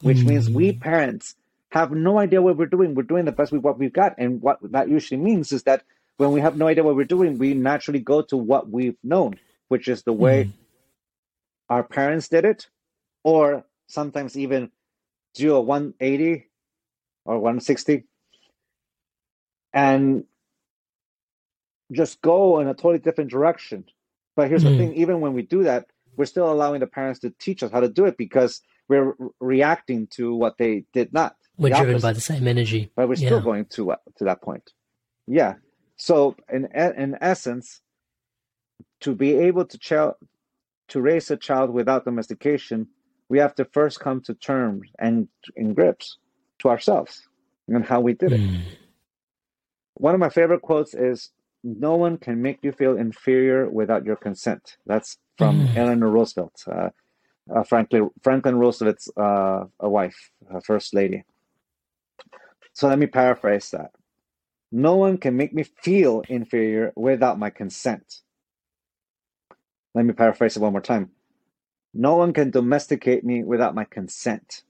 [0.00, 0.80] Which means we mm.
[0.80, 1.34] parents
[1.70, 2.94] have no idea what we're doing.
[2.94, 4.14] We're doing the best with what we've got.
[4.18, 5.82] And what that usually means is that
[6.18, 9.38] when we have no idea what we're doing, we naturally go to what we've known,
[9.68, 10.52] which is the way mm.
[11.68, 12.68] our parents did it,
[13.24, 14.70] or sometimes even
[15.34, 16.46] do a 180
[17.24, 18.04] or 160
[19.74, 20.24] and
[21.92, 23.84] just go in a totally different direction.
[24.36, 24.66] But here's mm.
[24.66, 24.78] the hmm.
[24.78, 27.80] thing even when we do that, we're still allowing the parents to teach us how
[27.80, 31.36] to do it because we're reacting to what they did not.
[31.56, 32.90] We're driven by the same energy.
[32.96, 33.44] But we're still yeah.
[33.44, 34.72] going to uh, to that point.
[35.26, 35.54] Yeah.
[35.96, 37.80] So, in in essence,
[39.00, 40.14] to be able to child
[40.88, 42.88] to raise a child without domestication,
[43.28, 46.18] we have to first come to terms and in grips
[46.60, 47.22] to ourselves
[47.68, 48.40] and how we did it.
[48.40, 48.60] Mm.
[49.94, 51.30] One of my favorite quotes is
[51.62, 54.76] no one can make you feel inferior without your consent.
[54.86, 55.76] That's from mm.
[55.76, 56.90] Eleanor Roosevelt, uh,
[57.54, 61.24] uh, Franklin, Franklin Roosevelt's uh, a wife, a first lady.
[62.72, 63.92] So let me paraphrase that.
[64.72, 68.20] No one can make me feel inferior without my consent.
[69.94, 71.10] Let me paraphrase it one more time.
[71.94, 74.62] No one can domesticate me without my consent.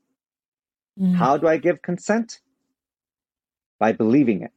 [1.01, 1.15] Mm.
[1.15, 2.41] How do I give consent?
[3.79, 4.53] By believing it,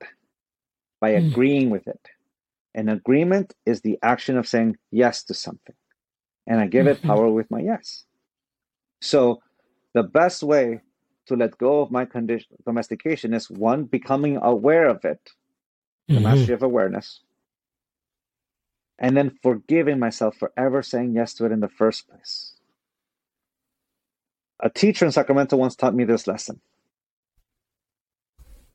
[1.00, 1.28] by mm.
[1.28, 2.00] agreeing with it.
[2.74, 5.76] An agreement is the action of saying yes to something.
[6.46, 7.04] And I give mm-hmm.
[7.04, 8.06] it power with my yes.
[9.02, 9.42] So
[9.94, 10.82] the best way
[11.28, 15.20] to let go of my condition, domestication is one, becoming aware of it,
[16.08, 16.24] the mm-hmm.
[16.24, 17.22] mastery of awareness,
[18.98, 22.54] and then forgiving myself for ever saying yes to it in the first place.
[24.62, 26.62] A teacher in Sacramento once taught me this lesson.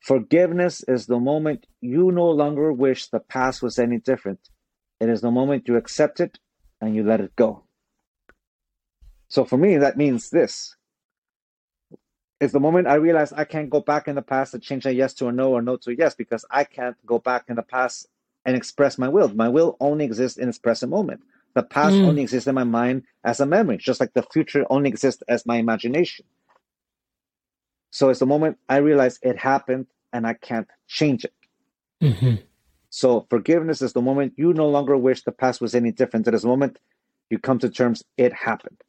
[0.03, 4.41] Forgiveness is the moment you no longer wish the past was any different.
[5.01, 6.41] It is the moment you accept it
[6.81, 7.65] and you let it go.
[9.29, 10.77] So for me, that means this
[12.41, 14.93] It's the moment I realize I can't go back in the past to change a
[14.93, 17.55] yes to a no or no to a yes because I can't go back in
[17.55, 18.09] the past
[18.45, 19.29] and express my will.
[19.29, 21.21] My will only exists in its present moment.
[21.55, 22.07] The past mm.
[22.07, 25.47] only exists in my mind as a memory, just like the future only exists as
[25.47, 26.27] my imagination.
[27.93, 31.35] So it's the moment I realize it happened and I can't change it.
[32.03, 32.37] Mm-hmm.
[32.89, 36.27] So forgiveness is the moment you no longer wish the past was any different.
[36.27, 36.79] It is the moment
[37.31, 38.81] you come to terms, it happened.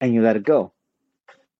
[0.00, 0.72] And you let it go.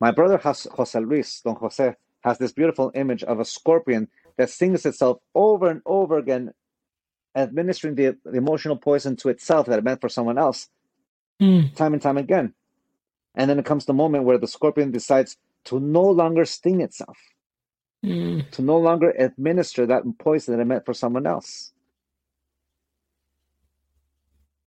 [0.01, 4.51] My brother has, Jose Luis, Don Jose, has this beautiful image of a scorpion that
[4.51, 6.53] stings itself over and over again,
[7.37, 10.69] administering the, the emotional poison to itself that it meant for someone else,
[11.41, 11.75] mm.
[11.75, 12.55] time and time again.
[13.35, 17.19] And then it comes the moment where the scorpion decides to no longer sting itself,
[18.05, 18.49] mm.
[18.51, 21.73] to no longer administer that poison that it meant for someone else.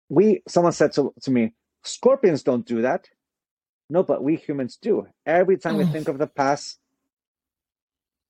[0.10, 1.53] We, someone said to, to me,
[1.84, 3.10] scorpions don't do that.
[3.89, 5.08] No, but we humans do.
[5.25, 6.79] Every time we think of the past,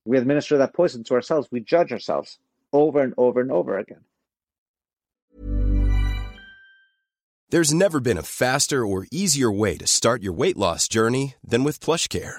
[0.04, 1.48] we administer that poison to ourselves.
[1.50, 2.38] We judge ourselves
[2.72, 4.04] over and over and over again.
[7.50, 11.62] There's never been a faster or easier way to start your weight loss journey than
[11.62, 12.38] with PlushCare.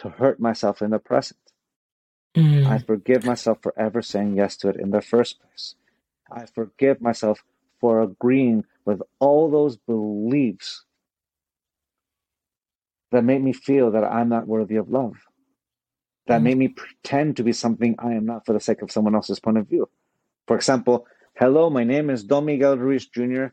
[0.00, 1.40] to hurt myself in the present.
[2.34, 2.66] Mm.
[2.66, 5.74] I forgive myself for ever saying yes to it in the first place.
[6.30, 7.42] I forgive myself
[7.80, 10.84] for agreeing with all those beliefs
[13.10, 15.16] that make me feel that I'm not worthy of love,
[16.28, 19.14] that make me pretend to be something I am not for the sake of someone
[19.14, 19.88] else's point of view.
[20.46, 23.46] For example, hello, my name is Don Miguel Ruiz Jr.,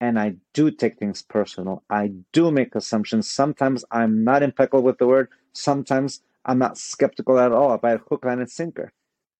[0.00, 1.82] and I do take things personal.
[1.88, 3.30] I do make assumptions.
[3.30, 5.28] Sometimes I'm not impeccable with the word.
[5.54, 8.92] Sometimes I'm not skeptical at all about hook, line, and sinker.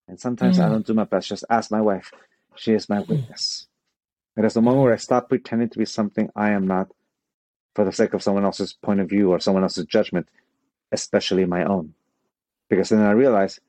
[0.08, 0.66] And sometimes mm-hmm.
[0.66, 1.28] I don't do my best.
[1.28, 2.12] Just ask my wife.
[2.56, 3.66] She is my witness.
[4.36, 6.88] It is the moment where I stop pretending to be something I am not
[7.74, 10.28] for the sake of someone else's point of view or someone else's judgment,
[10.92, 11.94] especially my own.
[12.68, 13.60] Because then I realize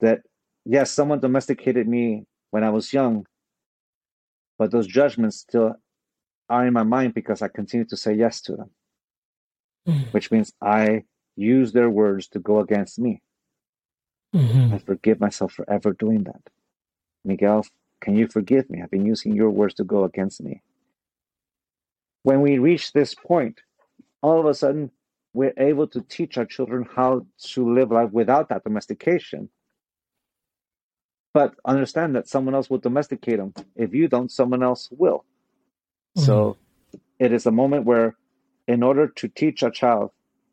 [0.00, 0.22] that,
[0.64, 3.26] yes, someone domesticated me when I was young,
[4.58, 5.74] but those judgments still
[6.48, 8.70] are in my mind because I continue to say yes to them,
[9.86, 10.12] mm.
[10.12, 11.04] which means I
[11.38, 13.22] use their words to go against me.
[14.34, 14.74] Mm-hmm.
[14.74, 16.42] I forgive myself for ever doing that.
[17.24, 17.64] Miguel,
[18.00, 18.82] can you forgive me?
[18.82, 20.62] I've been using your words to go against me.
[22.24, 23.60] When we reach this point,
[24.20, 24.90] all of a sudden,
[25.32, 29.48] we're able to teach our children how to live life without that domestication.
[31.32, 33.54] But understand that someone else will domesticate them.
[33.76, 35.24] If you don't, someone else will.
[36.16, 36.24] Mm-hmm.
[36.24, 36.56] So
[37.18, 38.16] it is a moment where,
[38.66, 40.10] in order to teach a child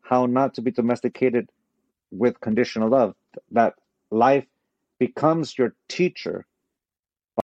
[0.08, 1.50] how not to be domesticated
[2.10, 3.14] with conditional love,
[3.50, 3.74] that
[4.10, 4.46] life
[4.98, 6.46] becomes your teacher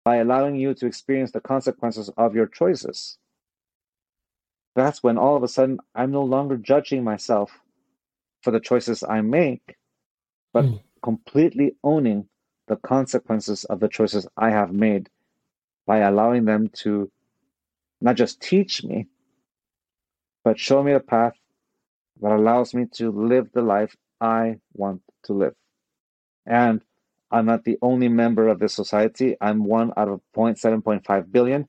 [0.04, 3.18] by allowing you to experience the consequences of your choices.
[4.74, 7.50] That's when all of a sudden I'm no longer judging myself
[8.42, 9.76] for the choices I make,
[10.52, 10.80] but mm.
[11.02, 12.28] completely owning
[12.68, 15.10] the consequences of the choices I have made
[15.86, 17.10] by allowing them to
[18.00, 19.08] not just teach me,
[20.44, 21.34] but show me the path
[22.22, 25.54] that allows me to live the life I want to live.
[26.46, 26.80] And
[27.30, 29.36] I'm not the only member of this society.
[29.40, 31.68] I'm one out of 0.7.5 billion,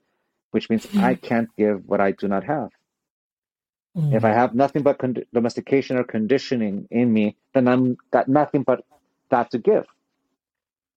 [0.51, 1.01] which means mm.
[1.01, 2.69] I can't give what I do not have.
[3.97, 4.13] Mm.
[4.13, 8.61] If I have nothing but con- domestication or conditioning in me, then I'm got nothing
[8.61, 8.85] but
[9.29, 9.87] that to give.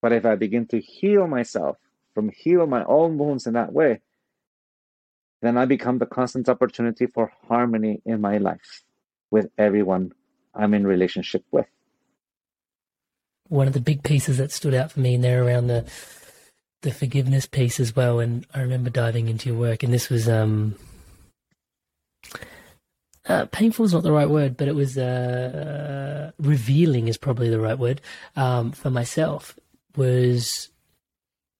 [0.02, 1.78] But if I begin to heal myself
[2.14, 4.00] from heal my own wounds in that way,
[5.40, 8.82] then I become the constant opportunity for harmony in my life
[9.30, 10.12] with everyone
[10.54, 11.66] I'm in relationship with
[13.48, 15.84] one of the big pieces that stood out for me in there around the
[16.82, 18.20] the forgiveness piece as well.
[18.20, 20.76] And I remember diving into your work, and this was um,
[23.28, 27.60] uh, painful is not the right word, but it was uh, revealing is probably the
[27.60, 28.00] right word
[28.36, 29.58] um, for myself.
[29.96, 30.68] Was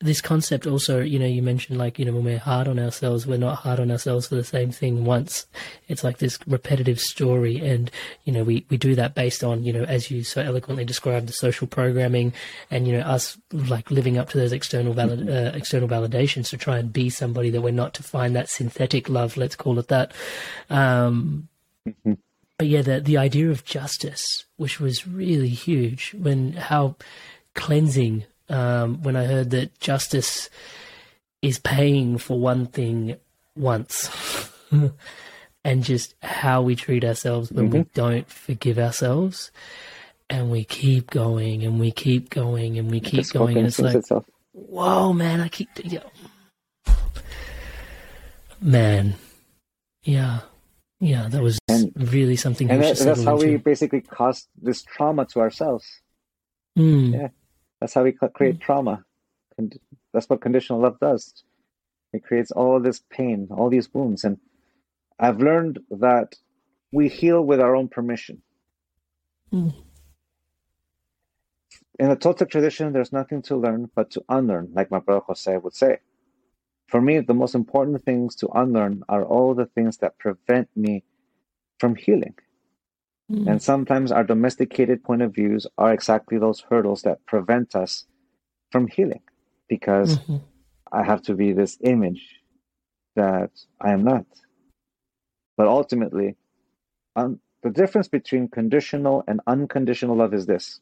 [0.00, 3.26] this concept also, you know, you mentioned like, you know, when we're hard on ourselves,
[3.26, 5.46] we're not hard on ourselves for the same thing once.
[5.88, 7.56] It's like this repetitive story.
[7.58, 7.90] And,
[8.24, 11.28] you know, we, we do that based on, you know, as you so eloquently described,
[11.28, 12.34] the social programming
[12.70, 16.58] and, you know, us like living up to those external valid, uh, external validations to
[16.58, 19.88] try and be somebody that we're not to find that synthetic love, let's call it
[19.88, 20.12] that.
[20.68, 21.48] Um,
[21.88, 22.12] mm-hmm.
[22.58, 26.96] but yeah, the, the idea of justice, which was really huge when how
[27.54, 30.50] cleansing um, when I heard that justice
[31.42, 33.16] is paying for one thing
[33.56, 34.10] once.
[35.66, 37.78] and just how we treat ourselves when mm-hmm.
[37.78, 39.50] we don't forgive ourselves
[40.30, 43.96] and we keep going and we keep going and we keep going and it's like
[43.96, 44.24] itself.
[44.52, 45.98] whoa man i keep yeah.
[48.60, 49.14] man
[50.04, 50.40] yeah
[51.00, 53.48] yeah that was and, really something and that, that's how into.
[53.48, 55.84] we basically cause this trauma to ourselves
[56.78, 57.12] mm.
[57.12, 57.28] yeah
[57.86, 58.60] that's how we create mm.
[58.60, 59.04] trauma.
[60.12, 61.44] That's what conditional love does.
[62.12, 64.24] It creates all this pain, all these wounds.
[64.24, 64.38] And
[65.20, 66.34] I've learned that
[66.90, 68.42] we heal with our own permission.
[69.52, 69.72] Mm.
[72.00, 75.56] In the Toltec tradition, there's nothing to learn but to unlearn, like my brother Jose
[75.56, 75.98] would say.
[76.88, 81.04] For me, the most important things to unlearn are all the things that prevent me
[81.78, 82.34] from healing.
[83.30, 83.48] Mm.
[83.48, 88.04] And sometimes our domesticated point of views are exactly those hurdles that prevent us
[88.70, 89.22] from healing
[89.68, 90.36] because mm-hmm.
[90.92, 92.22] I have to be this image
[93.16, 94.26] that I am not.
[95.56, 96.36] But ultimately,
[97.16, 100.80] um, the difference between conditional and unconditional love is this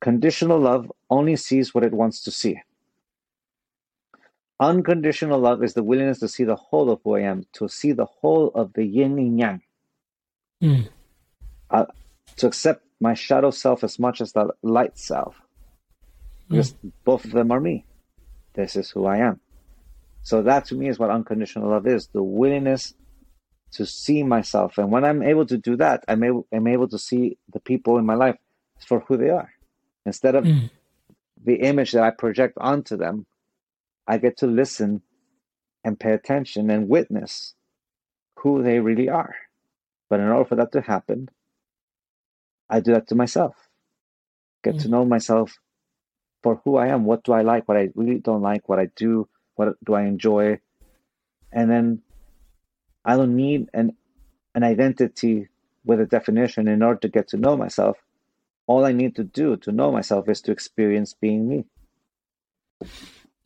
[0.00, 2.60] conditional love only sees what it wants to see.
[4.58, 7.92] Unconditional love is the willingness to see the whole of who I am, to see
[7.92, 9.62] the whole of the yin and yang.
[10.60, 10.88] Mm
[11.72, 11.86] uh,
[12.36, 15.40] to accept my shadow self as much as the light self,
[16.48, 16.92] because mm.
[17.04, 17.84] both of them are me.
[18.54, 19.40] This is who I am.
[20.22, 22.94] So that to me is what unconditional love is: the willingness
[23.72, 24.78] to see myself.
[24.78, 27.98] And when I'm able to do that, I'm able, I'm able to see the people
[27.98, 28.36] in my life
[28.86, 29.50] for who they are,
[30.06, 30.70] instead of mm.
[31.42, 33.26] the image that I project onto them
[34.06, 35.02] I get to listen
[35.84, 37.54] and pay attention and witness
[38.38, 39.34] who they really are.
[40.08, 41.28] But in order for that to happen,
[42.72, 43.54] I do that to myself.
[44.64, 45.52] Get to know myself
[46.42, 47.04] for who I am.
[47.04, 47.68] What do I like?
[47.68, 48.66] What I really don't like?
[48.66, 49.28] What I do?
[49.56, 50.58] What do I enjoy?
[51.52, 52.00] And then
[53.04, 53.94] I don't need an
[54.54, 55.48] an identity
[55.84, 57.98] with a definition in order to get to know myself.
[58.66, 61.64] All I need to do to know myself is to experience being me.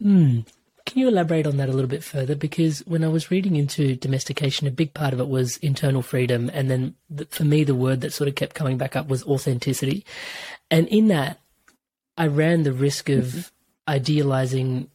[0.01, 0.41] Hmm.
[0.87, 2.37] Can you elaborate on that a little bit further?
[2.37, 6.49] Because when I was reading into domestication, a big part of it was internal freedom.
[6.55, 9.25] And then the, for me, the word that sort of kept coming back up was
[9.25, 10.07] authenticity.
[10.71, 11.41] And in that,
[12.17, 13.41] I ran the risk of mm-hmm.
[13.93, 14.89] idealizing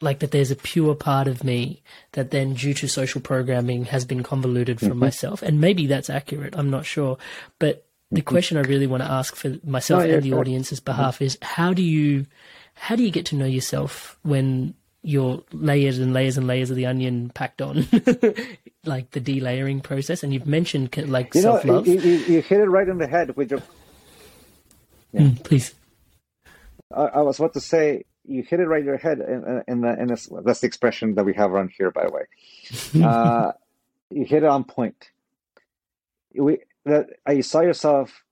[0.00, 1.82] like that there's a pure part of me
[2.12, 5.00] that then due to social programming has been convoluted from mm-hmm.
[5.00, 7.16] myself and maybe that's accurate i'm not sure
[7.58, 8.28] but the mm-hmm.
[8.28, 10.96] question i really want to ask for myself oh, yeah, and the audience's mm-hmm.
[10.96, 11.24] behalf mm-hmm.
[11.24, 12.26] is how do you
[12.74, 14.74] how do you get to know yourself when
[15.06, 17.86] your layers and layers and layers of the onion packed on
[18.84, 22.66] like the delayering process and you've mentioned like you self-love you, you, you, hit it
[22.66, 23.62] right in the head with your
[25.12, 25.20] yeah.
[25.20, 25.74] mm, please
[26.90, 29.80] I, I was about to say you hit it right in your head, and in,
[29.82, 30.08] the in
[30.44, 33.02] that's the expression that we have around here, by the way.
[33.04, 33.52] uh,
[34.10, 35.10] you hit it on point.
[36.34, 38.24] We that uh, you saw yourself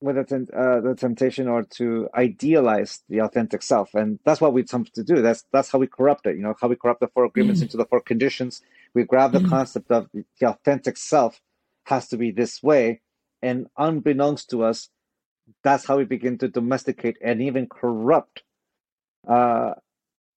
[0.00, 4.62] with the, uh, the temptation or to idealize the authentic self, and that's what we
[4.62, 5.22] attempt to do.
[5.22, 6.36] That's that's how we corrupt it.
[6.36, 7.64] You know how we corrupt the four agreements mm.
[7.64, 8.62] into the four conditions.
[8.94, 9.48] We grab the mm.
[9.48, 11.40] concept of the authentic self
[11.84, 13.00] has to be this way,
[13.42, 14.88] and unbeknownst to us,
[15.64, 18.42] that's how we begin to domesticate and even corrupt
[19.26, 19.74] uh,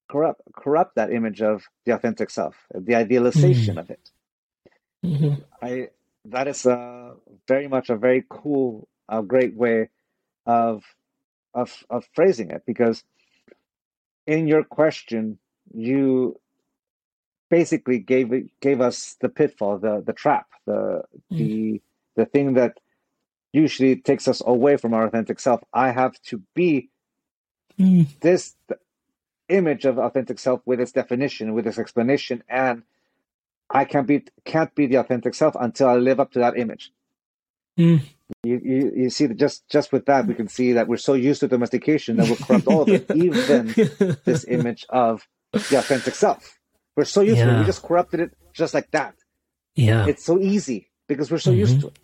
[0.10, 3.78] corrupt corrupt that image of the authentic self, the idealization mm-hmm.
[3.78, 4.10] of it.
[5.06, 5.42] Mm-hmm.
[5.62, 5.90] I
[6.26, 7.14] that is uh,
[7.48, 9.90] very much a very cool, a great way
[10.48, 10.84] of
[11.54, 13.04] of of phrasing it because
[14.26, 15.38] in your question
[15.74, 16.40] you
[17.50, 18.32] basically gave
[18.62, 21.38] gave us the pitfall, the the trap, the mm.
[21.38, 21.82] the
[22.16, 22.80] the thing that
[23.52, 25.62] usually takes us away from our authentic self.
[25.74, 26.90] I have to be
[27.78, 28.08] mm.
[28.22, 28.56] this
[29.50, 32.84] image of authentic self with its definition, with its explanation, and
[33.70, 36.92] I can't be can't be the authentic self until I live up to that image.
[37.78, 38.02] Mm.
[38.44, 41.14] You, you you see that just just with that we can see that we're so
[41.14, 43.68] used to domestication that we'll corrupt all of it, even
[44.26, 46.58] this image of the authentic self.
[46.96, 47.46] We're so used yeah.
[47.46, 47.60] to it.
[47.60, 49.14] We just corrupted it just like that.
[49.76, 50.08] Yeah.
[50.08, 51.60] It's so easy because we're so mm-hmm.
[51.60, 52.00] used to it.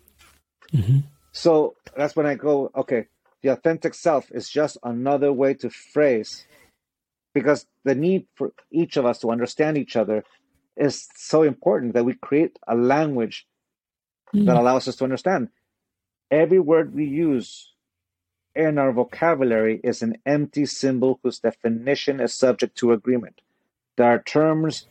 [0.72, 0.98] Mm-hmm.
[1.32, 3.06] So that's when I go, okay,
[3.42, 6.46] the authentic self is just another way to phrase
[7.34, 10.24] because the need for each of us to understand each other
[10.76, 13.46] is so important that we create a language
[14.34, 14.46] mm.
[14.46, 15.48] that allows us to understand.
[16.30, 17.72] Every word we use
[18.54, 23.40] in our vocabulary is an empty symbol whose definition is subject to agreement.
[23.96, 24.86] There are terms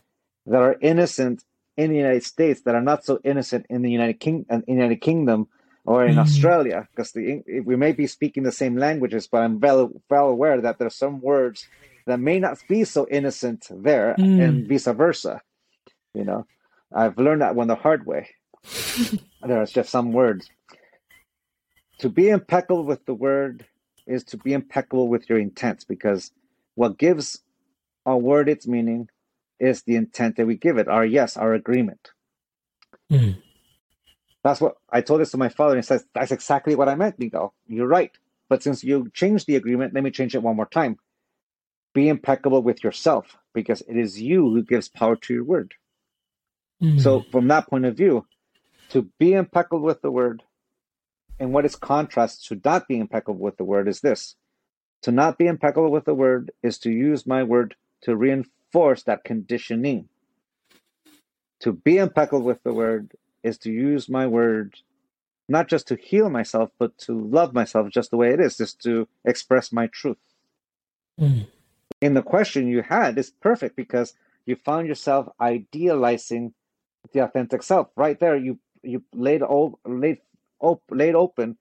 [0.46, 1.44] that are innocent
[1.76, 5.48] in the United States that are not so innocent in the United, King- United Kingdom
[5.86, 6.20] or in mm.
[6.20, 10.80] Australia, because we may be speaking the same languages, but I'm well, well aware that
[10.80, 11.68] there are some words
[12.06, 14.42] that may not be so innocent there mm.
[14.42, 15.42] and vice versa.
[16.14, 16.48] You know,
[16.94, 18.30] I've learned that one the hard way.
[19.42, 20.50] There's just some words.
[22.00, 23.66] To be impeccable with the word
[24.06, 26.32] is to be impeccable with your intent because
[26.76, 27.42] what gives
[28.06, 29.10] a word its meaning
[29.60, 32.12] is the intent that we give it, our yes, our agreement.
[33.12, 33.42] Mm.
[34.44, 36.96] That's what I told this to my father, and he says, That's exactly what I
[36.96, 37.54] meant, Miguel.
[37.68, 38.12] You're right.
[38.50, 40.98] But since you changed the agreement, let me change it one more time.
[41.94, 45.74] Be impeccable with yourself because it is you who gives power to your word.
[46.82, 47.02] Mm.
[47.02, 48.26] So, from that point of view,
[48.90, 50.44] to be impeccable with the word
[51.40, 54.36] and what is contrast to not being impeccable with the word is this
[55.04, 59.24] to not be impeccable with the word is to use my word to reinforce that
[59.24, 60.10] conditioning.
[61.62, 63.14] To be impeccable with the word
[63.44, 64.76] is to use my word
[65.50, 68.82] not just to heal myself, but to love myself just the way it is, just
[68.82, 70.18] to express my truth.
[71.20, 71.48] Mm
[72.02, 74.14] in the question you had is perfect because
[74.46, 76.54] you found yourself idealizing
[77.14, 80.20] the authentic self right there you you laid all laid,
[80.60, 81.58] op, laid open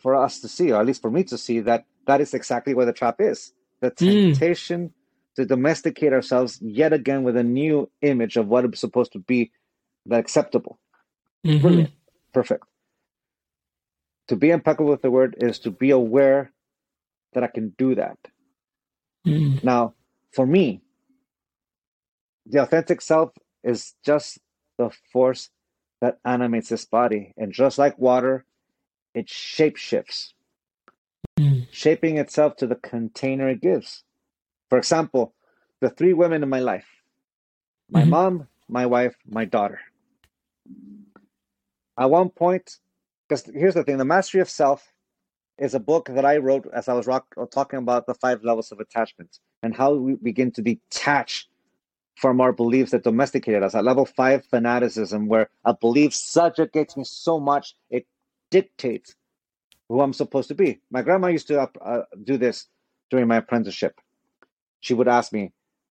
[0.00, 2.74] for us to see or at least for me to see that that is exactly
[2.74, 3.94] where the trap is the hmm.
[4.32, 4.92] temptation mm.
[5.36, 9.50] to domesticate ourselves yet again with a new image of what is supposed to be
[10.06, 10.78] the acceptable
[11.46, 11.60] mm-hmm.
[11.60, 11.90] brilliant
[12.32, 12.64] perfect
[14.28, 16.52] to be impeccable with the word is to be aware
[17.34, 18.16] that i can do that
[19.26, 19.62] Mm.
[19.62, 19.94] Now,
[20.32, 20.82] for me,
[22.46, 23.30] the authentic self
[23.62, 24.38] is just
[24.78, 25.50] the force
[26.02, 27.34] that animates this body.
[27.38, 28.46] And just like water,
[29.14, 30.34] it shape shifts,
[31.40, 31.66] mm.
[31.72, 34.04] shaping itself to the container it gives.
[34.70, 35.34] For example,
[35.80, 36.88] the three women in my life
[37.90, 38.08] my Mhm.
[38.10, 39.80] mom, my wife, my daughter.
[41.98, 42.78] At one point,
[43.28, 44.92] because here's the thing the Mastery of Self
[45.58, 48.72] is a book that I wrote as I was rock, talking about the five levels
[48.72, 51.48] of attachment and how we begin to detach
[52.16, 53.74] from our beliefs that domesticated us.
[53.74, 58.06] At level five, fanaticism, where a belief subjugates me so much it
[58.50, 59.14] dictates
[59.88, 60.80] who I'm supposed to be.
[60.90, 62.68] My grandma used to uh, do this
[63.10, 64.00] during my apprenticeship.
[64.80, 65.52] She would ask me,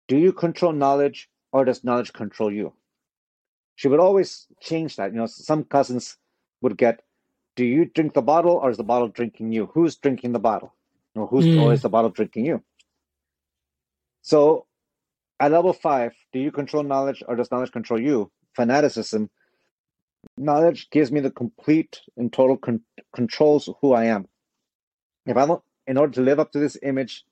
[0.09, 2.75] Do you control knowledge or does knowledge control you?
[3.77, 5.13] She would always change that.
[5.13, 6.17] You know, some cousins
[6.63, 7.03] would get,
[7.57, 9.67] Do you drink the bottle or is the bottle drinking you?
[9.75, 10.75] Who's drinking the bottle?
[11.15, 11.59] Or who's Mm.
[11.59, 12.63] or is the bottle drinking you?
[14.23, 14.67] So
[15.43, 18.31] at level five, do you control knowledge or does knowledge control you?
[18.57, 19.31] Fanaticism.
[20.39, 22.85] Knowledge gives me the complete and total con-
[23.15, 24.29] controls who I am.
[25.27, 27.25] If I don't, in order to live up to this image,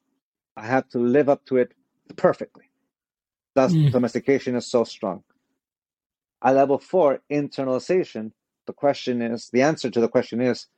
[0.56, 1.72] I have to live up to it
[2.16, 2.70] perfectly.
[3.54, 3.92] Thus, Mm.
[3.92, 5.24] domestication is so strong.
[6.42, 8.32] At level four, internalization,
[8.66, 10.68] the question is the answer to the question is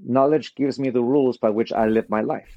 [0.00, 2.54] knowledge gives me the rules by which I live my life.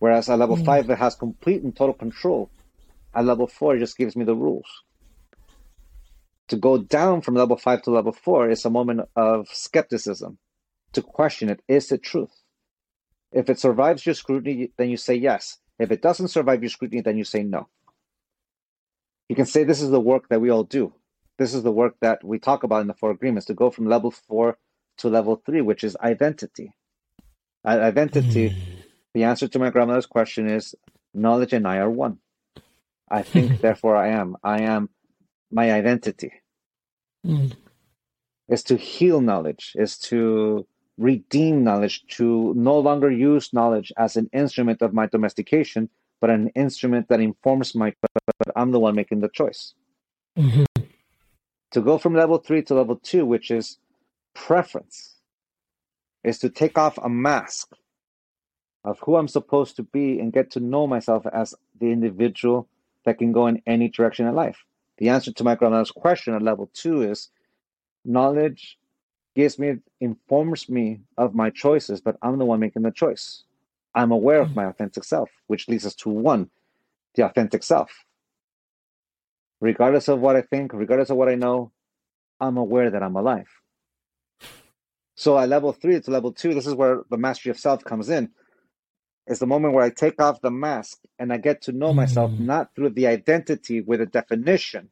[0.00, 0.64] Whereas at level Mm.
[0.64, 2.50] five, it has complete and total control.
[3.14, 4.66] At level four, it just gives me the rules.
[6.48, 10.38] To go down from level five to level four is a moment of skepticism,
[10.92, 11.60] to question it.
[11.68, 12.42] Is it truth?
[13.32, 15.58] If it survives your scrutiny, then you say yes.
[15.78, 17.68] If it doesn't survive your scrutiny, then you say no.
[19.28, 20.94] You can say this is the work that we all do.
[21.38, 23.86] This is the work that we talk about in the Four Agreements to go from
[23.86, 24.58] level four
[24.98, 26.72] to level three, which is identity.
[27.64, 28.80] Identity, hmm.
[29.14, 30.74] the answer to my grandmother's question is
[31.12, 32.18] knowledge and I are one.
[33.10, 34.36] I think, therefore I am.
[34.42, 34.90] I am
[35.50, 36.32] my identity.
[37.26, 37.56] Mm.
[38.48, 44.28] Is to heal knowledge, is to redeem knowledge, to no longer use knowledge as an
[44.32, 45.88] instrument of my domestication,
[46.20, 49.74] but an instrument that informs my but I'm the one making the choice.
[50.36, 50.64] Mm-hmm.
[51.72, 53.78] To go from level three to level two, which is
[54.34, 55.16] preference,
[56.24, 57.72] is to take off a mask
[58.84, 62.68] of who I'm supposed to be and get to know myself as the individual
[63.08, 64.64] that can go in any direction in life.
[64.98, 67.30] The answer to my grandmother's question at level two is
[68.04, 68.78] knowledge
[69.34, 73.44] gives me, informs me of my choices, but I'm the one making the choice.
[73.94, 74.70] I'm aware of my mm-hmm.
[74.70, 76.50] authentic self, which leads us to one,
[77.14, 77.90] the authentic self.
[79.60, 81.72] Regardless of what I think, regardless of what I know,
[82.40, 83.48] I'm aware that I'm alive.
[85.14, 88.08] So at level three to level two, this is where the mastery of self comes
[88.10, 88.30] in.
[89.28, 92.30] It's the moment where I take off the mask and I get to know myself
[92.32, 92.40] Mm.
[92.40, 94.88] not through the identity with a definition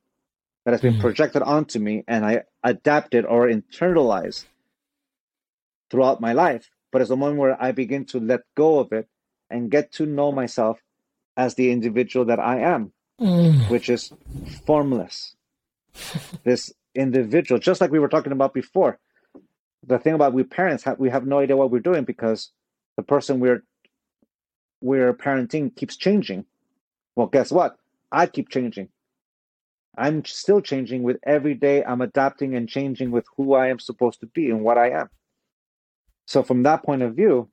[0.65, 1.01] that has been Mm.
[1.01, 4.47] projected onto me and I adapt it or internalize
[5.91, 9.09] throughout my life, but it's the moment where I begin to let go of it
[9.49, 10.83] and get to know myself
[11.37, 13.71] as the individual that I am, Mm.
[13.71, 14.13] which is
[14.67, 15.33] formless.
[16.45, 18.99] this individual, just like we were talking about before.
[19.87, 22.53] The thing about we parents have we have no idea what we're doing because
[22.97, 23.65] the person we're
[24.81, 26.45] we're parenting keeps changing.
[27.15, 27.77] Well, guess what?
[28.13, 28.89] I keep changing.
[29.97, 31.83] I'm still changing with every day.
[31.83, 35.09] I'm adapting and changing with who I am supposed to be and what I am.
[36.27, 37.49] So, from that point of view,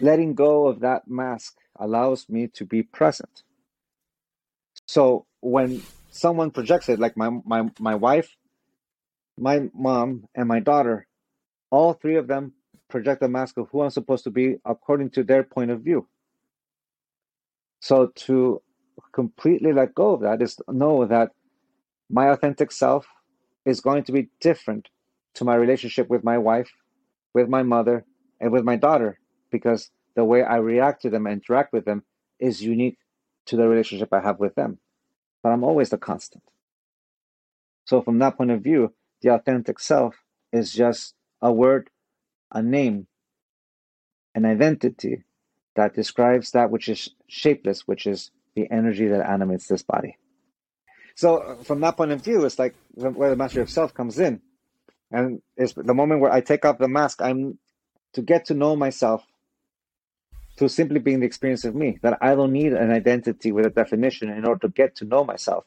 [0.00, 3.42] letting go of that mask allows me to be present.
[4.86, 8.34] So, when someone projects it, like my, my, my wife,
[9.36, 11.06] my mom, and my daughter,
[11.70, 12.52] all three of them
[12.88, 16.06] project a mask of who I'm supposed to be according to their point of view.
[17.80, 18.62] So to
[19.12, 21.30] completely let go of that is know that
[22.10, 23.06] my authentic self
[23.64, 24.88] is going to be different
[25.34, 26.70] to my relationship with my wife,
[27.32, 28.04] with my mother,
[28.40, 29.18] and with my daughter
[29.50, 32.04] because the way I react to them and interact with them
[32.38, 32.98] is unique
[33.46, 34.78] to the relationship I have with them.
[35.42, 36.44] But I'm always the constant.
[37.84, 40.16] So, from that point of view, the authentic self
[40.52, 41.90] is just a word,
[42.54, 43.06] a name,
[44.34, 45.24] an identity
[45.76, 50.16] that describes that which is shapeless, which is the energy that animates this body.
[51.16, 54.40] So, from that point of view, it's like where the mastery of self comes in.
[55.10, 57.58] And it's the moment where I take off the mask, I'm
[58.14, 59.24] to get to know myself
[60.56, 63.70] through simply being the experience of me, that I don't need an identity with a
[63.70, 65.64] definition in order to get to know myself,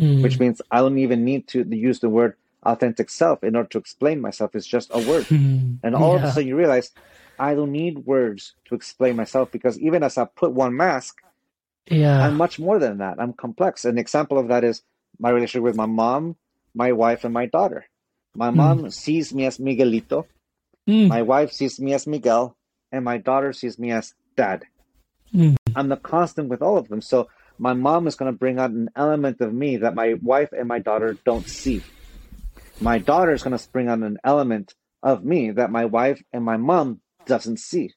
[0.00, 0.22] Mm.
[0.24, 2.34] which means I don't even need to use the word
[2.64, 4.54] authentic self in order to explain myself.
[4.54, 5.24] is just a word.
[5.24, 5.78] Mm.
[5.82, 6.90] And all of a sudden you realize
[7.38, 11.20] I don't need words to explain myself because even as I put one mask,
[11.90, 12.24] Yeah.
[12.24, 13.20] I'm much more than that.
[13.20, 13.84] I'm complex.
[13.84, 14.82] An example of that is
[15.18, 16.36] my relationship with my mom,
[16.74, 17.84] my wife, and my daughter.
[18.34, 20.26] My mom sees me as Miguelito,
[20.88, 21.08] Mm.
[21.08, 22.56] my wife sees me as Miguel,
[22.92, 24.64] and my daughter sees me as dad.
[25.34, 25.56] Mm.
[25.76, 27.00] I'm the constant with all of them.
[27.00, 30.52] So my mom is going to bring out an element of me that my wife
[30.52, 31.82] and my daughter don't see.
[32.80, 36.44] My daughter is going to spring on an element of me that my wife and
[36.44, 37.92] my mom doesn't see.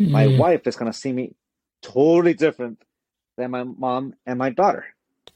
[0.00, 0.12] Mm-hmm.
[0.12, 1.34] My wife is going to see me
[1.82, 2.82] totally different
[3.36, 4.84] than my mom and my daughter.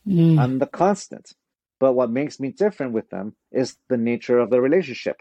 [0.06, 0.38] Mm.
[0.38, 1.32] I'm the constant.
[1.78, 5.16] But what makes me different with them is the nature of the relationship.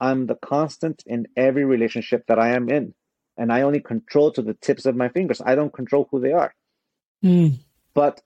[0.00, 2.94] I'm the constant in every relationship that I am in.
[3.36, 5.40] And I only control to the tips of my fingers.
[5.44, 6.54] I don't control who they are.
[7.24, 7.60] Mm.
[7.94, 8.20] But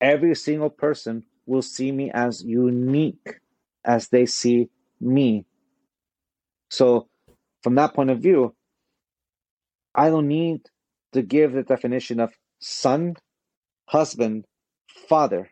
[0.00, 3.40] every single person will see me as unique
[3.84, 4.68] as they see
[5.00, 5.44] me.
[6.70, 7.08] So,
[7.62, 8.54] from that point of view,
[9.94, 10.62] I don't need
[11.12, 13.16] to give the definition of son,
[13.86, 14.46] husband,
[15.08, 15.50] father,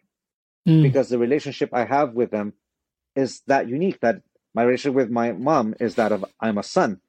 [0.66, 0.82] mm.
[0.82, 2.54] because the relationship I have with them
[3.14, 4.22] is that unique that
[4.54, 7.00] my relationship with my mom is that of I'm a son.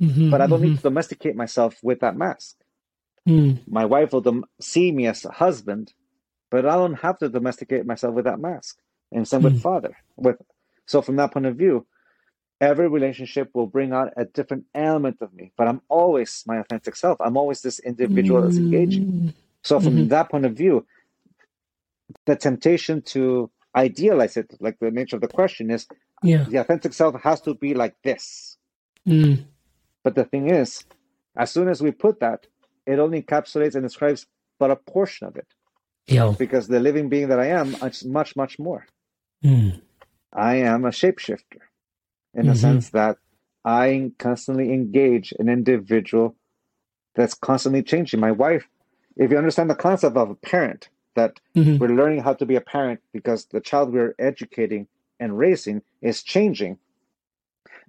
[0.00, 0.70] Mm-hmm, but I don't mm-hmm.
[0.70, 2.56] need to domesticate myself with that mask.
[3.28, 3.60] Mm.
[3.66, 5.92] My wife will dom- see me as a husband,
[6.50, 8.78] but I don't have to domesticate myself with that mask.
[9.10, 9.44] And same mm.
[9.44, 9.96] with father.
[10.16, 10.36] With
[10.88, 11.86] so from that point of view,
[12.60, 16.96] every relationship will bring out a different element of me, but I'm always my authentic
[16.96, 17.20] self.
[17.20, 19.04] I'm always this individual that's engaging.
[19.04, 19.34] Mm.
[19.62, 20.08] So from mm-hmm.
[20.08, 20.86] that point of view,
[22.24, 25.86] the temptation to idealize it, like the nature of the question is,
[26.22, 26.44] yeah.
[26.44, 28.56] the authentic self has to be like this.
[29.06, 29.44] Mm.
[30.02, 30.84] But the thing is,
[31.36, 32.46] as soon as we put that,
[32.86, 34.26] it only encapsulates and describes
[34.58, 35.46] but a portion of it.
[36.06, 36.34] Yeah.
[36.38, 38.86] Because the living being that I am is much, much more.
[39.44, 39.82] Mm.
[40.32, 41.62] I am a shapeshifter
[42.34, 42.48] in mm-hmm.
[42.48, 43.18] the sense that
[43.64, 46.36] I constantly engage an individual
[47.14, 48.20] that's constantly changing.
[48.20, 48.68] My wife,
[49.16, 51.78] if you understand the concept of a parent, that mm-hmm.
[51.78, 54.86] we're learning how to be a parent because the child we're educating
[55.18, 56.78] and raising is changing.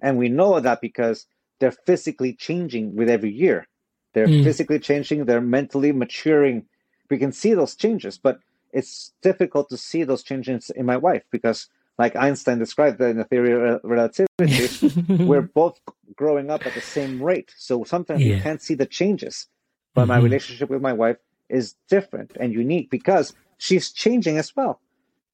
[0.02, 1.26] And we know that because
[1.60, 3.68] they're physically changing with every year.
[4.14, 4.42] They're mm.
[4.42, 6.66] physically changing, they're mentally maturing.
[7.08, 8.40] We can see those changes, but
[8.72, 11.68] it's difficult to see those changes in my wife because
[12.00, 14.90] like Einstein described in the theory of relativity,
[15.22, 15.78] we're both
[16.16, 17.52] growing up at the same rate.
[17.58, 18.36] So sometimes yeah.
[18.36, 19.46] we can't see the changes.
[19.94, 20.08] But mm-hmm.
[20.08, 21.18] my relationship with my wife
[21.50, 24.80] is different and unique because she's changing as well.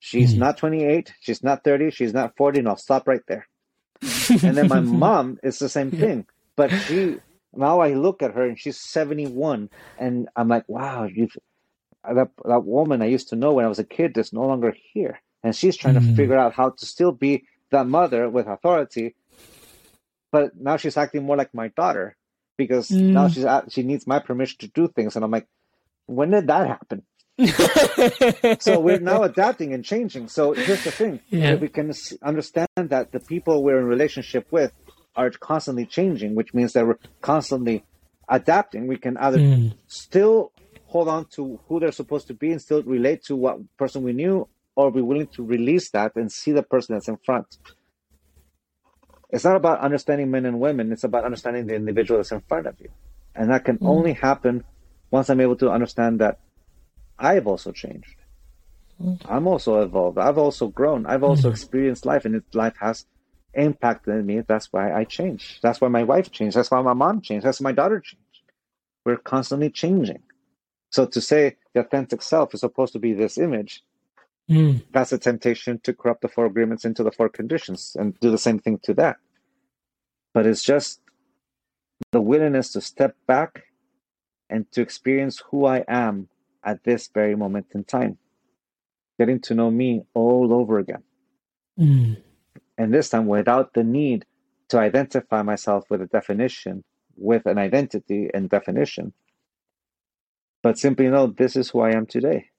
[0.00, 0.38] She's mm.
[0.38, 2.58] not 28, she's not 30, she's not 40.
[2.58, 3.46] and I'll stop right there.
[4.42, 6.26] and then my mom is the same thing.
[6.56, 7.18] But she
[7.54, 11.28] now I look at her and she's 71 and I'm like, wow, you
[12.02, 14.74] that that woman I used to know when I was a kid is no longer
[14.92, 16.10] here and she's trying mm.
[16.10, 19.14] to figure out how to still be that mother with authority
[20.32, 22.16] but now she's acting more like my daughter
[22.56, 23.00] because mm.
[23.00, 25.46] now she's at, she needs my permission to do things and i'm like
[26.06, 27.02] when did that happen
[28.60, 31.52] so we're now adapting and changing so here's the thing yeah.
[31.52, 31.92] if we can
[32.22, 34.72] understand that the people we're in relationship with
[35.14, 37.84] are constantly changing which means that we're constantly
[38.28, 39.72] adapting we can either mm.
[39.86, 40.50] still
[40.86, 44.12] hold on to who they're supposed to be and still relate to what person we
[44.12, 47.58] knew or be willing to release that and see the person that's in front.
[49.30, 52.66] It's not about understanding men and women, it's about understanding the individual that's in front
[52.66, 52.90] of you.
[53.34, 53.88] And that can mm.
[53.88, 54.64] only happen
[55.10, 56.38] once I'm able to understand that
[57.18, 58.14] I've also changed.
[59.02, 59.20] Mm.
[59.28, 60.18] I'm also evolved.
[60.18, 61.06] I've also grown.
[61.06, 61.52] I've also mm.
[61.52, 63.06] experienced life, and life has
[63.54, 64.40] impacted me.
[64.40, 65.60] That's why I changed.
[65.62, 66.56] That's why my wife changed.
[66.56, 67.46] That's why my mom changed.
[67.46, 68.22] That's why my daughter changed.
[69.04, 70.22] We're constantly changing.
[70.90, 73.82] So to say the authentic self is supposed to be this image
[74.50, 74.84] Mm.
[74.92, 78.38] That's a temptation to corrupt the four agreements into the four conditions and do the
[78.38, 79.16] same thing to that.
[80.32, 81.00] But it's just
[82.12, 83.64] the willingness to step back
[84.48, 86.28] and to experience who I am
[86.64, 88.18] at this very moment in time.
[89.18, 91.02] Getting to know me all over again.
[91.78, 92.22] Mm.
[92.78, 94.26] And this time without the need
[94.68, 96.84] to identify myself with a definition,
[97.16, 99.12] with an identity and definition,
[100.62, 102.50] but simply know this is who I am today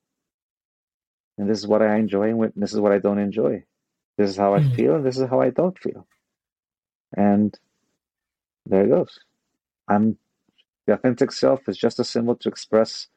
[1.37, 3.63] and this is what I enjoy and this is what I don't enjoy.
[4.17, 4.75] This is how I mm.
[4.75, 6.07] feel and this is how I don't feel.
[7.15, 7.57] And
[8.65, 9.19] there it goes.
[9.87, 10.17] I'm
[10.85, 13.07] the authentic self is just a symbol to express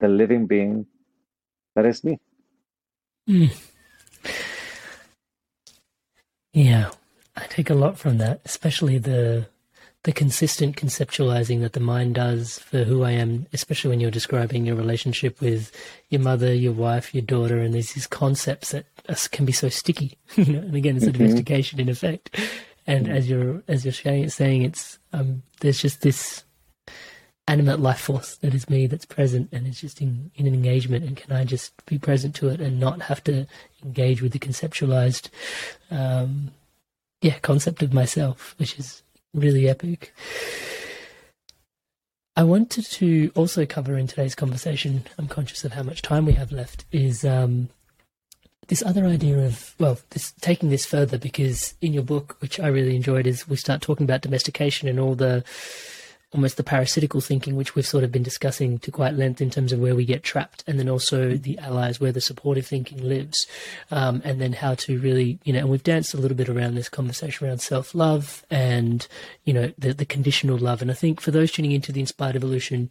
[0.00, 0.86] the living being
[1.74, 2.18] that is me.
[3.28, 3.52] Mm.
[6.52, 6.90] Yeah,
[7.36, 9.46] I take a lot from that, especially the
[10.04, 14.64] the consistent conceptualizing that the mind does for who I am, especially when you're describing
[14.64, 15.70] your relationship with
[16.08, 18.86] your mother, your wife, your daughter, and there's these concepts that
[19.30, 20.16] can be so sticky.
[20.36, 21.18] you know, and again, it's a mm-hmm.
[21.18, 22.34] domestication in effect.
[22.86, 26.44] And as you're as you're saying, it's um, there's just this
[27.50, 31.04] animate life force that is me that's present and it's just in, in an engagement
[31.04, 33.44] and can I just be present to it and not have to
[33.84, 35.30] engage with the conceptualized
[35.90, 36.52] um,
[37.22, 39.02] yeah concept of myself which is
[39.34, 40.12] really epic.
[42.36, 46.32] I wanted to also cover in today's conversation, I'm conscious of how much time we
[46.32, 47.68] have left, is um,
[48.68, 52.68] this other idea of, well, this, taking this further because in your book, which I
[52.68, 55.44] really enjoyed, is we start talking about domestication and all the
[56.32, 59.72] almost the parasitical thinking, which we've sort of been discussing to quite length in terms
[59.72, 63.46] of where we get trapped, and then also the allies, where the supportive thinking lives,
[63.90, 66.74] um, and then how to really, you know, and we've danced a little bit around
[66.74, 69.08] this conversation around self love and,
[69.44, 70.82] you know, the, the conditional love.
[70.82, 72.90] And I think for those tuning into the Inspired Evolution,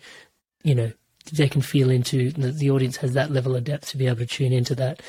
[0.64, 0.92] you know,
[1.32, 4.18] they can feel into the, the audience has that level of depth to be able
[4.18, 5.02] to tune into that.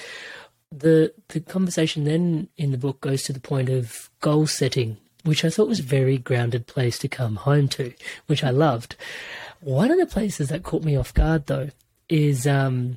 [0.72, 5.44] The the conversation then in the book goes to the point of goal setting which
[5.44, 7.92] I thought was a very grounded place to come home to,
[8.26, 8.96] which I loved.
[9.60, 11.70] One of the places that caught me off guard, though,
[12.08, 12.96] is um,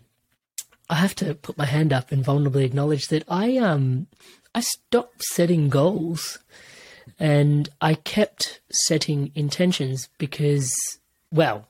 [0.89, 4.07] I have to put my hand up and vulnerably acknowledge that I um
[4.55, 6.39] I stopped setting goals,
[7.19, 10.71] and I kept setting intentions because,
[11.31, 11.67] well,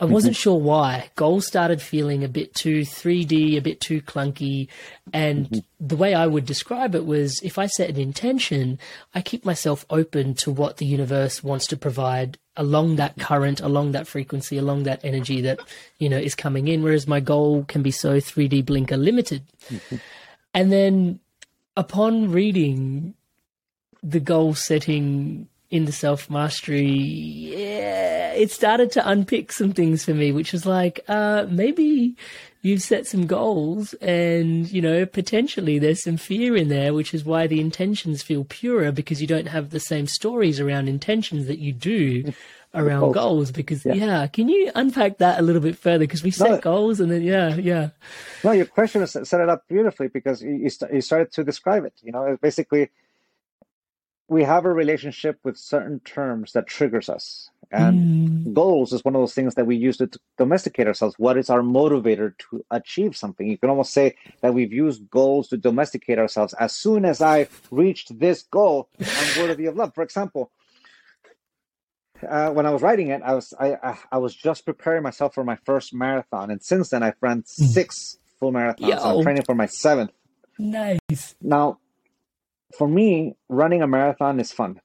[0.00, 0.42] I wasn't mm-hmm.
[0.42, 1.10] sure why.
[1.16, 4.68] Goal started feeling a bit too 3D, a bit too clunky.
[5.12, 5.86] And mm-hmm.
[5.86, 8.78] the way I would describe it was if I set an intention,
[9.14, 13.92] I keep myself open to what the universe wants to provide along that current, along
[13.92, 15.58] that frequency, along that energy that,
[15.98, 16.82] you know, is coming in.
[16.82, 19.42] Whereas my goal can be so 3D blinker limited.
[19.68, 19.96] Mm-hmm.
[20.54, 21.20] And then
[21.76, 23.14] upon reading
[24.02, 30.14] the goal setting in the self mastery, yeah, it started to unpick some things for
[30.14, 32.16] me, which was like, uh, maybe
[32.62, 37.24] you've set some goals and, you know, potentially there's some fear in there, which is
[37.24, 41.58] why the intentions feel purer because you don't have the same stories around intentions that
[41.58, 42.32] you do
[42.74, 43.14] around goals.
[43.14, 43.94] goals because yeah.
[43.94, 44.26] yeah.
[44.26, 47.22] can you unpack that a little bit further because we set no, goals and then
[47.22, 47.88] yeah yeah
[48.44, 52.12] no your question set it up beautifully because you, you started to describe it you
[52.12, 52.90] know basically
[54.28, 57.50] we have a relationship with certain terms that triggers us.
[57.70, 58.52] And mm.
[58.54, 61.14] goals is one of those things that we use to domesticate ourselves.
[61.18, 63.46] What is our motivator to achieve something?
[63.46, 66.54] You can almost say that we've used goals to domesticate ourselves.
[66.54, 69.94] As soon as i reached this goal i'm worthy of love.
[69.94, 70.50] For example
[72.26, 75.34] uh, when i was writing it i was I, I, I was just preparing myself
[75.34, 76.50] for my first marathon.
[76.50, 77.46] And since then i've run mm.
[77.46, 78.88] six full marathons.
[78.88, 78.96] Yo.
[78.96, 80.12] i'm training for my seventh.
[80.58, 81.34] Nice.
[81.40, 81.78] Now
[82.76, 84.80] for me, running a marathon is fun.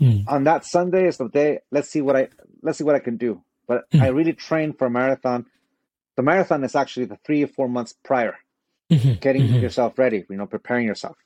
[0.00, 0.24] Mm.
[0.28, 1.60] On that Sunday is the day.
[1.70, 2.28] Let's see what I
[2.62, 3.42] let's see what I can do.
[3.66, 4.02] But mm.
[4.02, 5.46] I really train for a marathon.
[6.16, 8.36] The marathon is actually the three or four months prior,
[8.90, 9.14] mm-hmm.
[9.20, 9.60] getting mm-hmm.
[9.60, 10.24] yourself ready.
[10.28, 11.16] You know, preparing yourself.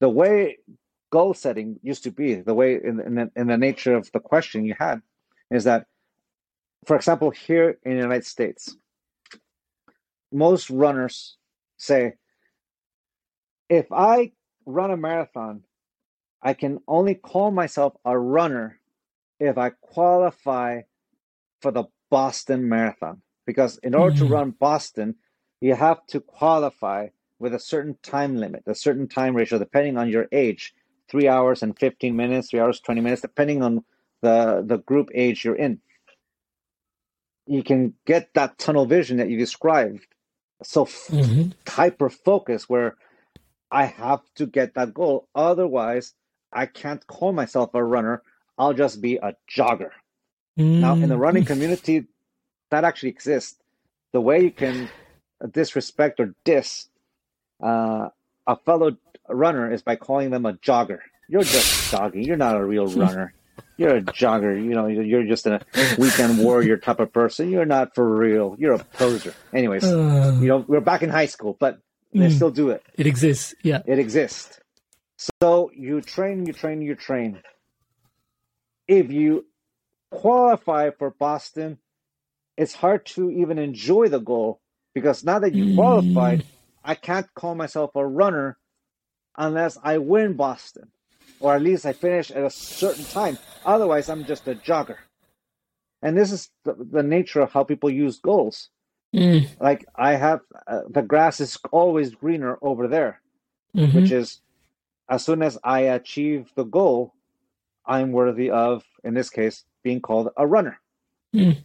[0.00, 0.58] The way
[1.10, 4.20] goal setting used to be, the way in, in the, in the nature of the
[4.20, 5.00] question you had,
[5.50, 5.86] is that,
[6.84, 8.76] for example, here in the United States,
[10.32, 11.36] most runners
[11.76, 12.14] say,
[13.68, 14.32] if I
[14.66, 15.62] run a marathon,
[16.42, 18.78] I can only call myself a runner
[19.40, 20.82] if I qualify
[21.60, 23.22] for the Boston Marathon.
[23.46, 24.26] Because in order mm-hmm.
[24.26, 25.14] to run Boston,
[25.60, 27.08] you have to qualify
[27.38, 30.74] with a certain time limit, a certain time ratio, depending on your age
[31.08, 33.84] three hours and 15 minutes, three hours, 20 minutes, depending on
[34.22, 35.80] the, the group age you're in.
[37.46, 40.06] You can get that tunnel vision that you described.
[40.62, 41.50] So mm-hmm.
[41.68, 42.96] hyper focus where
[43.76, 45.28] I have to get that goal.
[45.34, 46.14] Otherwise,
[46.50, 48.22] I can't call myself a runner.
[48.56, 49.90] I'll just be a jogger.
[50.58, 50.80] Mm.
[50.80, 51.46] Now, in the running mm.
[51.52, 52.06] community,
[52.70, 53.58] that actually exists.
[54.14, 54.88] The way you can
[55.50, 56.88] disrespect or diss
[57.62, 58.08] uh,
[58.46, 58.96] a fellow
[59.28, 61.00] runner is by calling them a jogger.
[61.28, 62.22] You're just jogging.
[62.22, 63.34] You're not a real runner.
[63.76, 64.56] You're a jogger.
[64.56, 65.60] You know, you're just a
[65.98, 67.50] weekend warrior type of person.
[67.50, 68.56] You're not for real.
[68.58, 69.34] You're a poser.
[69.52, 71.78] Anyways, uh, you know, we're back in high school, but
[72.18, 72.34] they mm.
[72.34, 72.82] still do it.
[72.94, 73.54] It exists.
[73.62, 73.82] Yeah.
[73.86, 74.60] It exists.
[75.40, 77.42] So you train, you train, you train.
[78.86, 79.46] If you
[80.10, 81.78] qualify for Boston,
[82.56, 84.60] it's hard to even enjoy the goal
[84.94, 85.76] because now that you mm.
[85.76, 86.44] qualified,
[86.84, 88.58] I can't call myself a runner
[89.36, 90.90] unless I win Boston
[91.40, 93.38] or at least I finish at a certain time.
[93.64, 94.96] Otherwise, I'm just a jogger.
[96.02, 98.70] And this is the, the nature of how people use goals.
[99.14, 99.48] Mm.
[99.60, 103.20] Like I have uh, the grass is always greener over there,
[103.74, 103.96] mm-hmm.
[103.96, 104.40] which is
[105.08, 107.14] as soon as I achieve the goal,
[107.84, 110.80] I'm worthy of, in this case, being called a runner.
[111.34, 111.58] Mm.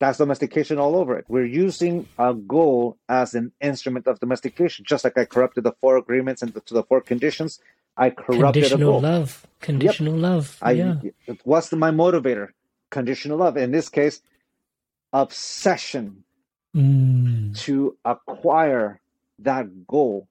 [0.00, 1.26] That's domestication all over it.
[1.28, 5.98] We're using a goal as an instrument of domestication, just like I corrupted the four
[5.98, 7.60] agreements and the, to the four conditions.
[7.96, 9.00] I corrupted conditional a goal.
[9.00, 9.46] love.
[9.60, 10.22] Conditional yep.
[10.22, 10.58] love.
[10.62, 10.94] I, yeah.
[11.44, 12.48] What's the, my motivator?
[12.90, 13.56] Conditional love.
[13.56, 14.22] In this case,
[15.12, 16.24] obsession
[16.76, 17.56] mm.
[17.60, 19.00] to acquire
[19.40, 20.28] that goal.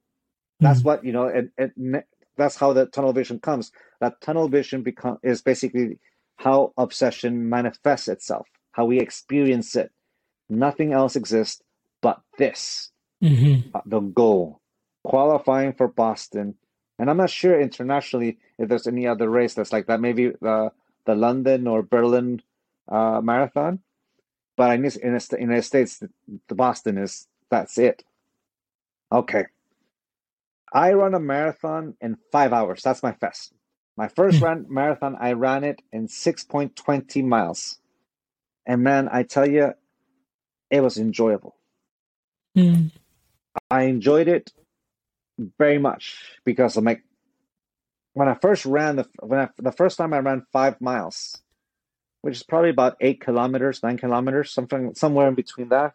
[0.60, 0.86] That's mm.
[0.86, 2.04] what you know, and, and
[2.38, 3.72] that's how the tunnel vision comes.
[4.02, 6.00] That tunnel vision become is basically
[6.38, 8.48] how obsession manifests itself.
[8.72, 9.92] how we experience it.
[10.50, 11.62] Nothing else exists
[12.02, 12.92] but this,
[13.24, 13.76] Mm-hmm.
[13.76, 14.62] uh, the goal,
[15.04, 16.56] qualifying for Boston.
[16.98, 20.00] And I'm not sure internationally if there's any other race that's like that.
[20.02, 20.72] Maybe the
[21.06, 22.42] the London or Berlin
[22.88, 23.80] uh, marathon,
[24.60, 26.04] but in this in the United States,
[26.50, 28.04] the, Boston is that's it.
[29.10, 29.46] Okay,
[30.74, 32.84] I run a marathon in five hours.
[32.84, 33.54] That's my fast.
[33.96, 37.80] My first run marathon, I ran it in 6.20 miles.
[38.66, 39.76] And man, I tell you,
[40.70, 41.56] it was enjoyable.
[42.58, 42.92] Mm.
[43.72, 44.52] I enjoyed it
[45.58, 47.04] very much because I'm like,
[48.12, 51.42] when I first ran the when I, the first time I ran five miles,
[52.22, 55.94] which is probably about eight kilometers, nine kilometers, something somewhere in between that.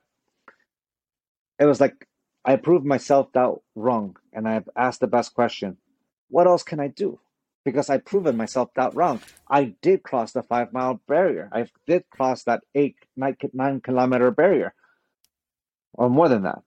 [1.59, 2.09] It was like
[2.45, 5.77] I proved myself that wrong, and I've asked the best question:
[6.29, 7.21] What else can I do?
[7.65, 9.21] Because I've proven myself that wrong.
[9.49, 11.49] I did cross the five mile barrier.
[11.53, 14.75] I did cross that eight nine, nine kilometer barrier,
[15.93, 16.63] or more than that.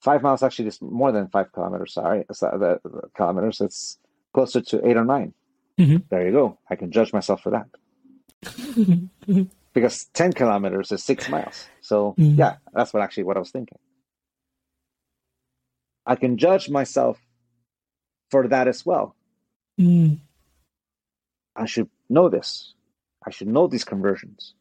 [0.00, 1.94] Five miles actually is more than five kilometers.
[1.94, 3.60] Sorry, it's the, the kilometers.
[3.60, 3.98] It's
[4.32, 5.34] closer to eight or 9
[5.80, 6.04] Mhm.
[6.10, 6.58] There you go.
[6.68, 7.66] I can judge myself for that
[9.74, 11.68] because ten kilometers is six miles.
[11.80, 12.36] So Mhm.
[12.36, 13.78] yeah, that's what actually what I was thinking.
[16.06, 17.18] I can judge myself
[18.30, 19.14] for that as well.
[19.78, 20.18] Mm.
[21.56, 22.74] I should know this.
[23.26, 24.54] I should know these conversions.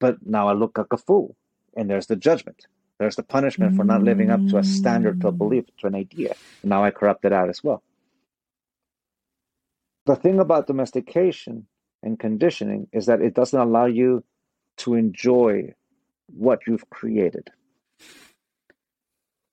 [0.00, 1.36] But now I look like a fool,
[1.76, 2.66] and there's the judgment.
[2.98, 5.94] There's the punishment for not living up to a standard, to a belief, to an
[5.94, 6.34] idea.
[6.62, 7.82] And now I corrupt it out as well.
[10.06, 11.66] The thing about domestication
[12.02, 14.22] and conditioning is that it doesn't allow you
[14.78, 15.74] to enjoy
[16.26, 17.50] what you've created.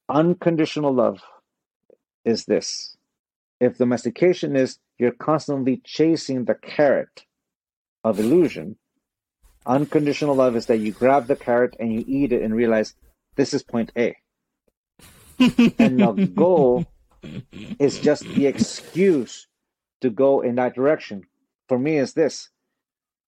[0.09, 1.21] Unconditional love
[2.25, 2.97] is this.
[3.61, 7.25] If domestication is you're constantly chasing the carrot
[8.03, 8.75] of illusion,
[9.65, 12.93] unconditional love is that you grab the carrot and you eat it and realize
[13.35, 14.17] this is point A.
[15.39, 16.85] and the goal
[17.79, 19.47] is just the excuse
[20.01, 21.23] to go in that direction.
[21.67, 22.49] For me, is this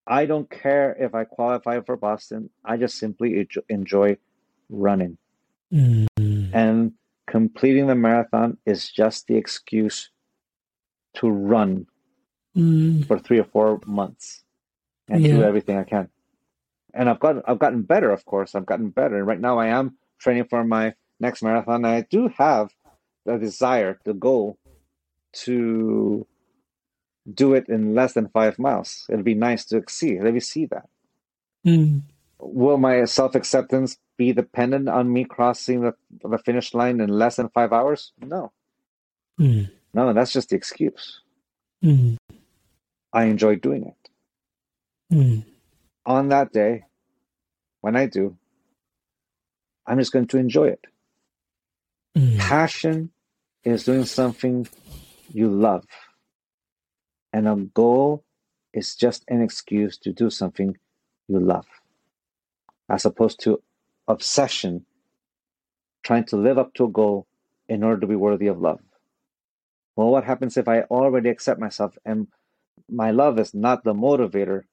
[0.05, 4.17] I don't care if I qualify for Boston, I just simply enjoy
[4.69, 5.17] running.
[5.71, 6.07] Mm.
[6.53, 6.93] And
[7.25, 10.09] completing the marathon is just the excuse
[11.15, 11.87] to run
[12.55, 13.07] Mm.
[13.07, 14.43] for three or four months
[15.09, 16.09] and do everything I can.
[16.93, 18.53] And I've gotten I've gotten better, of course.
[18.53, 19.17] I've gotten better.
[19.17, 21.83] And right now I am training for my next marathon.
[21.83, 22.69] I do have
[23.25, 24.59] the desire, the goal
[25.45, 26.27] to
[27.31, 29.05] do it in less than five miles.
[29.09, 30.19] It'd be nice to see.
[30.19, 30.89] Let me see that.
[31.65, 32.01] Mm.
[32.39, 35.93] Will my self acceptance be dependent on me crossing the,
[36.23, 38.11] the finish line in less than five hours?
[38.21, 38.51] No.
[39.39, 39.69] Mm.
[39.93, 41.21] No, that's just the excuse.
[41.83, 42.17] Mm.
[43.13, 44.03] I enjoy doing it.
[45.13, 45.45] Mm.
[46.05, 46.85] on that day,
[47.81, 48.35] when I do,
[49.85, 50.85] I'm just going to enjoy it.
[52.17, 52.39] Mm.
[52.39, 53.11] Passion
[53.63, 54.67] is doing something
[55.31, 55.85] you love,
[57.33, 58.25] and a goal
[58.73, 60.77] is just an excuse to do something
[61.29, 61.67] you love,
[62.89, 63.61] as opposed to
[64.07, 64.85] obsession,
[66.03, 67.27] trying to live up to a goal
[67.69, 68.79] in order to be worthy of love.
[69.95, 72.27] Well, what happens if I already accept myself and
[72.89, 74.63] my love is not the motivator?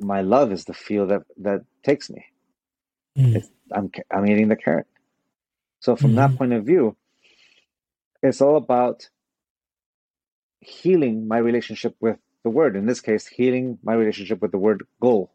[0.00, 2.26] My love is the fuel that, that takes me.
[3.18, 3.44] Mm.
[3.72, 4.86] I'm I'm eating the carrot.
[5.80, 6.38] So from that Mhm.
[6.38, 6.96] point of view,
[8.22, 9.08] it's all about
[10.64, 12.76] healing my relationship with the word.
[12.76, 15.30] In this case, healing my relationship with the word goal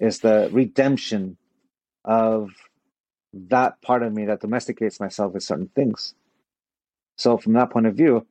[0.00, 1.36] is the redemption
[2.04, 2.50] of
[3.32, 6.14] that part of me that domesticates myself with certain things.
[7.16, 8.26] So from that point of view,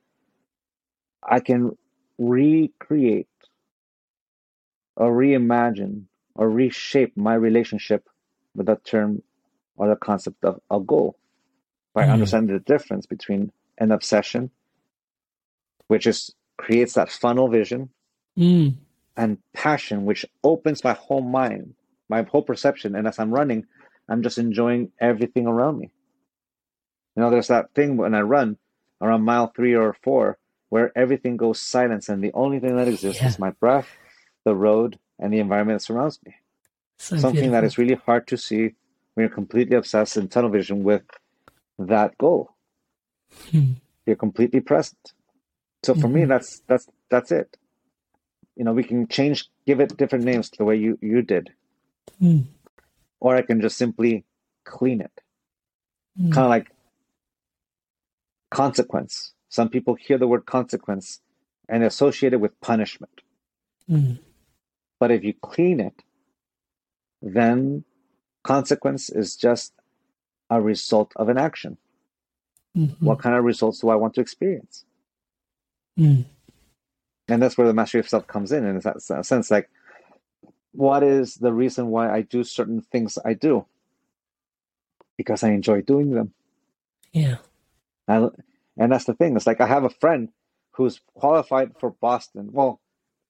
[1.24, 1.78] I can
[2.18, 3.28] recreate
[4.96, 6.04] or reimagine
[6.36, 8.10] or reshape my relationship
[8.56, 9.22] with that term
[9.76, 11.18] or the concept of a goal
[11.94, 12.14] by Mm.
[12.14, 14.52] understanding the difference between an obsession,
[15.88, 17.90] which is creates that funnel vision,
[18.38, 18.76] Mm.
[19.16, 21.74] and passion, which opens my whole mind,
[22.10, 22.96] my whole perception.
[22.96, 23.66] And as I'm running,
[24.10, 25.92] I'm just enjoying everything around me.
[27.16, 28.58] You know, there's that thing when I run
[29.02, 30.38] around mile three or four
[30.70, 33.30] where everything goes silence and the only thing that exists Yeah.
[33.30, 33.88] is my breath,
[34.44, 36.36] the road, and the environment that surrounds me.
[36.98, 37.66] So Something that beautiful.
[37.66, 38.76] is really hard to see
[39.14, 41.04] when you're completely obsessed in tunnel vision with
[41.80, 42.56] that goal.
[43.52, 43.76] Mm.
[44.06, 45.14] You're completely present.
[45.88, 46.28] So for me, Mhm.
[46.28, 47.50] that's that's that's it.
[48.58, 51.46] You know, we can change, give it different names to the way you you did,
[52.22, 52.48] Mm.
[53.22, 54.26] or I can just simply
[54.66, 55.22] clean it,
[56.20, 56.34] Mm.
[56.34, 56.68] kind of like
[58.52, 59.34] consequence.
[59.48, 61.22] Some people hear the word consequence
[61.70, 63.22] and associate it with punishment.
[63.90, 64.20] Mm.
[65.00, 66.04] But if you clean it,
[67.22, 67.86] then
[68.44, 69.72] consequence is just
[70.50, 71.78] a result of an action.
[72.76, 73.02] Mhm.
[73.02, 74.84] What kind of results do I want to experience?
[75.98, 76.26] Mm.
[77.28, 78.66] And that's where the mastery of self comes in.
[78.66, 79.70] In that sense, like,
[80.72, 83.66] what is the reason why I do certain things I do?
[85.18, 86.34] Because I enjoy doing them.
[87.12, 87.38] Yeah.
[88.08, 88.28] I,
[88.78, 89.36] and that's the thing.
[89.36, 90.30] It's like I have a friend
[90.72, 92.50] who's qualified for Boston.
[92.52, 92.80] Well,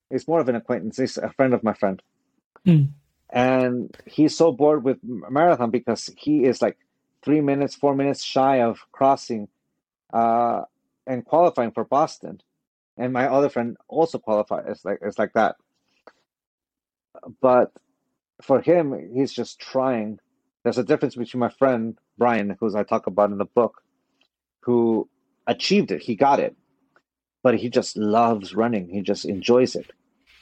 [0.09, 0.97] he's more of an acquaintance.
[0.97, 2.01] He's a friend of my friend.
[2.65, 2.89] Mm.
[3.29, 6.77] And he's so bored with marathon because he is like
[7.23, 9.47] three minutes, four minutes shy of crossing
[10.13, 10.63] uh,
[11.05, 12.41] and qualifying for Boston.
[12.97, 14.65] And my other friend also qualified.
[14.67, 15.55] It's like it's like that.
[17.41, 17.71] But
[18.41, 20.19] for him, he's just trying.
[20.63, 23.81] There's a difference between my friend Brian, who's I talk about in the book,
[24.61, 25.07] who
[25.45, 26.01] achieved it.
[26.01, 26.55] He got it,
[27.43, 28.89] but he just loves running.
[28.89, 29.91] He just enjoys it.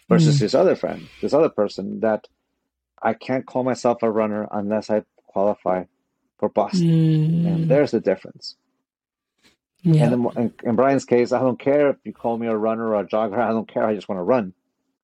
[0.08, 0.40] Versus Mm.
[0.40, 2.28] this other friend, this other person that
[3.02, 5.86] I can't call myself a runner unless I qualify
[6.38, 6.88] for Boston.
[7.44, 7.48] Mm.
[7.48, 8.56] And there's the difference.
[9.86, 10.06] Yeah.
[10.06, 13.02] And in, in, Brian's case, I don't care if you call me a runner or
[13.02, 13.40] a jogger.
[13.40, 13.86] I don't care.
[13.86, 14.54] I just want to run.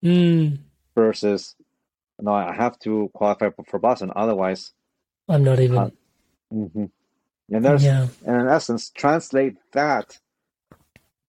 [0.04, 0.60] Mm.
[0.96, 1.56] Versus,
[2.20, 4.12] no, I have to qualify for, Boston.
[4.16, 4.74] Otherwise,
[5.30, 5.78] I'm not even.
[5.78, 5.90] Uh,
[6.52, 6.86] hmm
[7.54, 8.08] and there's, yeah.
[8.26, 10.20] and in essence, translate that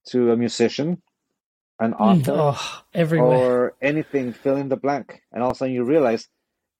[0.09, 1.03] to a musician,
[1.81, 2.01] an Mm.
[2.01, 3.37] author, Oh, everywhere.
[3.39, 5.23] or anything, fill in the blank.
[5.33, 6.29] And all of a sudden you realize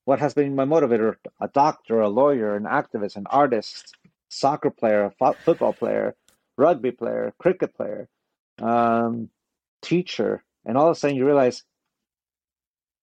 [0.07, 3.97] what has been my motivator a doctor, a lawyer, an activist, an artist,
[4.29, 6.15] soccer player, a fo- football player,
[6.63, 8.09] rugby player, cricket player,
[8.61, 9.29] um,
[9.83, 10.45] teacher.
[10.65, 11.65] And all of a sudden you realize,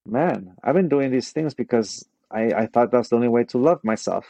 [0.05, 3.57] man, I've been doing these things because I, I thought that's the only way to
[3.57, 4.26] love myself.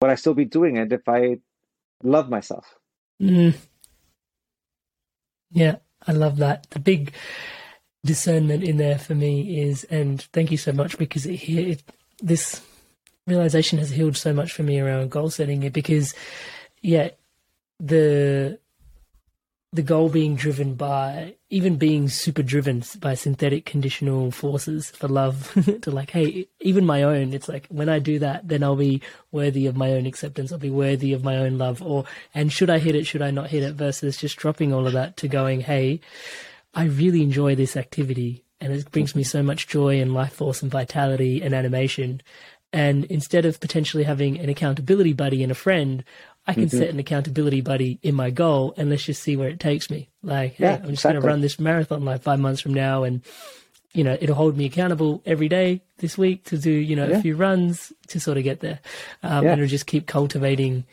[0.00, 1.38] Would I still be doing it if I
[2.02, 2.66] love myself?
[3.22, 3.54] Mm.
[5.50, 5.76] Yeah,
[6.06, 6.70] I love that.
[6.70, 7.12] The big
[8.04, 11.82] discernment in there for me is, and thank you so much because it,
[12.22, 12.62] this
[13.26, 15.62] realization has healed so much for me around goal setting.
[15.62, 16.14] It because,
[16.82, 17.10] yeah,
[17.80, 18.58] the
[19.72, 25.52] the goal being driven by even being super driven by synthetic conditional forces for love
[25.82, 29.02] to like hey even my own it's like when i do that then i'll be
[29.32, 30.50] worthy of my own acceptance.
[30.50, 31.82] I'll be worthy of my own love.
[31.82, 32.04] Or
[32.34, 34.94] and should i hit it should i not hit it versus just dropping all of
[34.94, 36.00] that to going hey
[36.74, 38.44] i really enjoy this activity.
[38.58, 42.22] And it brings me so much joy and life force and vitality and animation
[42.72, 46.04] and instead of potentially having an accountability buddy and a friend
[46.48, 46.78] I can Mm-hmm.
[46.78, 50.10] set an accountability buddy in my goal and let's just see where it takes me.
[50.22, 53.22] Like, hey, I'm just going to run this marathon like five months from now and,
[53.92, 57.16] you know, it'll hold me accountable every day this week to do, you know, Yeah.
[57.18, 58.78] a few runs to sort of get there.
[59.24, 59.52] Um, Yeah.
[59.52, 60.84] And it'll just keep cultivating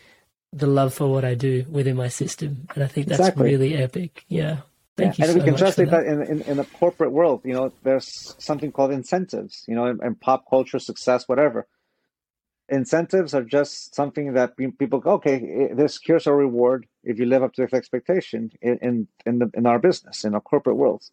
[0.51, 2.67] the love for what I do within my system.
[2.73, 3.43] And I think that's Exactly.
[3.51, 4.25] really epic.
[4.29, 4.61] Yeah.
[4.97, 6.05] Thank Yeah, you and so we can much translate that.
[6.05, 7.41] that, in, in in the corporate world.
[7.45, 9.65] You know, there's something called incentives.
[9.67, 11.67] You know, in, in pop culture, success, whatever.
[12.69, 15.35] Incentives are just something that people go, okay,
[15.71, 19.39] eh, this here's a reward if you live up to this expectation in in in,
[19.39, 21.03] the, in our business in our corporate world.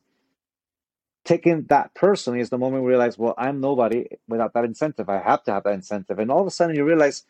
[1.24, 5.08] Taking that personally is the moment we realize, well, I'm nobody without that incentive.
[5.10, 7.24] I have to have that incentive, and all of a sudden you realize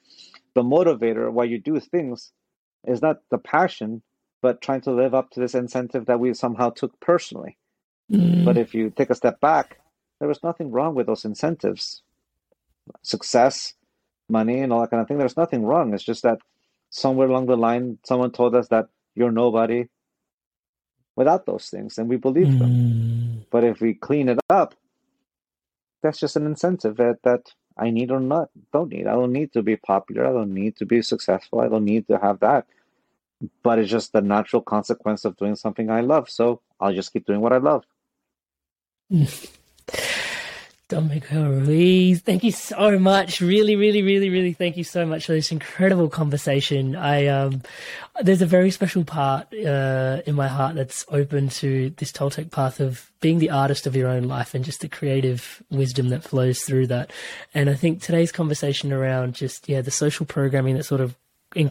[0.55, 2.33] the motivator why you do things
[2.87, 4.03] is not the passion,
[4.43, 7.59] but trying to live up to this incentive that we somehow took personally.
[8.11, 9.79] Mm, But if you take a step back,
[10.19, 12.03] there was nothing wrong with those incentives.
[13.03, 13.75] Success,
[14.29, 15.19] money, and all that kind of thing.
[15.19, 15.95] There's nothing wrong.
[15.95, 16.39] It's just that
[16.91, 19.89] somewhere along the line, someone told us that you're nobody
[21.17, 22.71] without those things, and we believed them.
[22.71, 24.75] mm, But if we clean it up,
[26.03, 29.07] that's just an incentive that, that I need or not don't need.
[29.07, 30.27] I don't need to be popular.
[30.27, 31.61] I don't need to be successful.
[31.61, 32.67] I don't need to have that.
[33.63, 36.29] But it's just the natural consequence of doing something I love.
[36.29, 37.85] So I'll just keep doing what I love.
[40.91, 43.41] Don Miguel Ruiz, thank you so much.
[43.41, 46.97] Really, really, really, really thank you so much for this incredible conversation.
[46.97, 47.63] I um,
[48.21, 52.81] there's a very special part uh, in my heart that's open to this Toltec path
[52.81, 56.63] of being the artist of your own life and just the creative wisdom that flows
[56.63, 57.13] through that.
[57.55, 61.15] And I think today's conversation around just yeah the social programming that sort of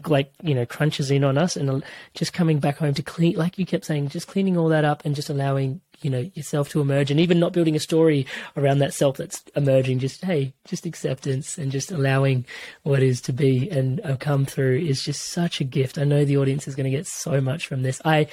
[0.08, 1.80] like you know crunches in on us and uh,
[2.14, 5.04] just coming back home to clean like you kept saying just cleaning all that up
[5.04, 8.26] and just allowing you know yourself to emerge and even not building a story
[8.56, 12.44] around that self that's emerging just hey just acceptance and just allowing
[12.82, 15.98] what is to be and uh, come through is just such a gift.
[15.98, 18.00] I know the audience is going to get so much from this.
[18.04, 18.28] I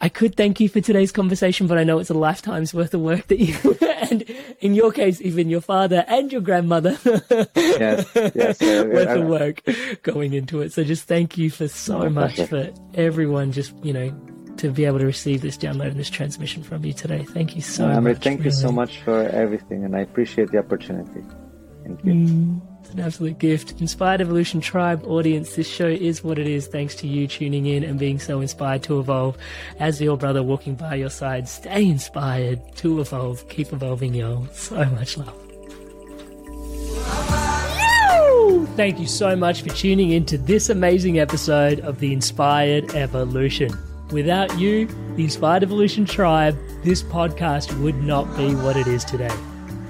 [0.00, 3.00] I could thank you for today's conversation, but I know it's a lifetime's worth of
[3.00, 3.76] work that you,
[4.10, 4.22] and
[4.60, 6.96] in your case, even your father and your grandmother,
[7.56, 9.62] Yes, yes, uh, worth of work
[10.04, 10.72] going into it.
[10.72, 12.72] So just thank you for so My much pleasure.
[12.72, 14.10] for everyone just, you know,
[14.58, 17.24] to be able to receive this download and this transmission from you today.
[17.24, 18.22] Thank you so Amrit, much.
[18.22, 21.24] thank you so much for everything, and I appreciate the opportunity.
[21.84, 22.12] Thank you.
[22.12, 23.80] Mm, it's an absolute gift.
[23.82, 27.84] Inspired Evolution Tribe audience, this show is what it is thanks to you tuning in
[27.84, 29.36] and being so inspired to evolve.
[29.78, 33.46] As your brother walking by your side, stay inspired to evolve.
[33.50, 34.46] Keep evolving, y'all.
[34.52, 35.34] So much love.
[38.76, 43.76] Thank you so much for tuning in to this amazing episode of the Inspired Evolution.
[44.12, 44.86] Without you,
[45.16, 49.36] the Inspired Evolution Tribe, this podcast would not be what it is today.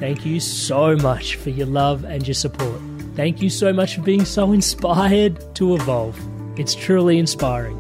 [0.01, 2.81] Thank you so much for your love and your support.
[3.17, 6.19] Thank you so much for being so inspired to evolve.
[6.59, 7.77] It's truly inspiring.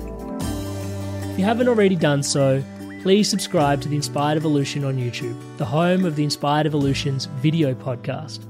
[1.31, 2.62] If you haven't already done so,
[3.03, 7.75] please subscribe to the Inspired Evolution on YouTube, the home of the Inspired Evolution's video
[7.75, 8.41] podcast.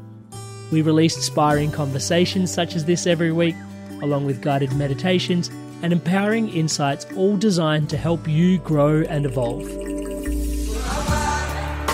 [0.72, 3.56] We release inspiring conversations such as this every week,
[4.02, 5.50] along with guided meditations
[5.82, 9.97] and empowering insights, all designed to help you grow and evolve.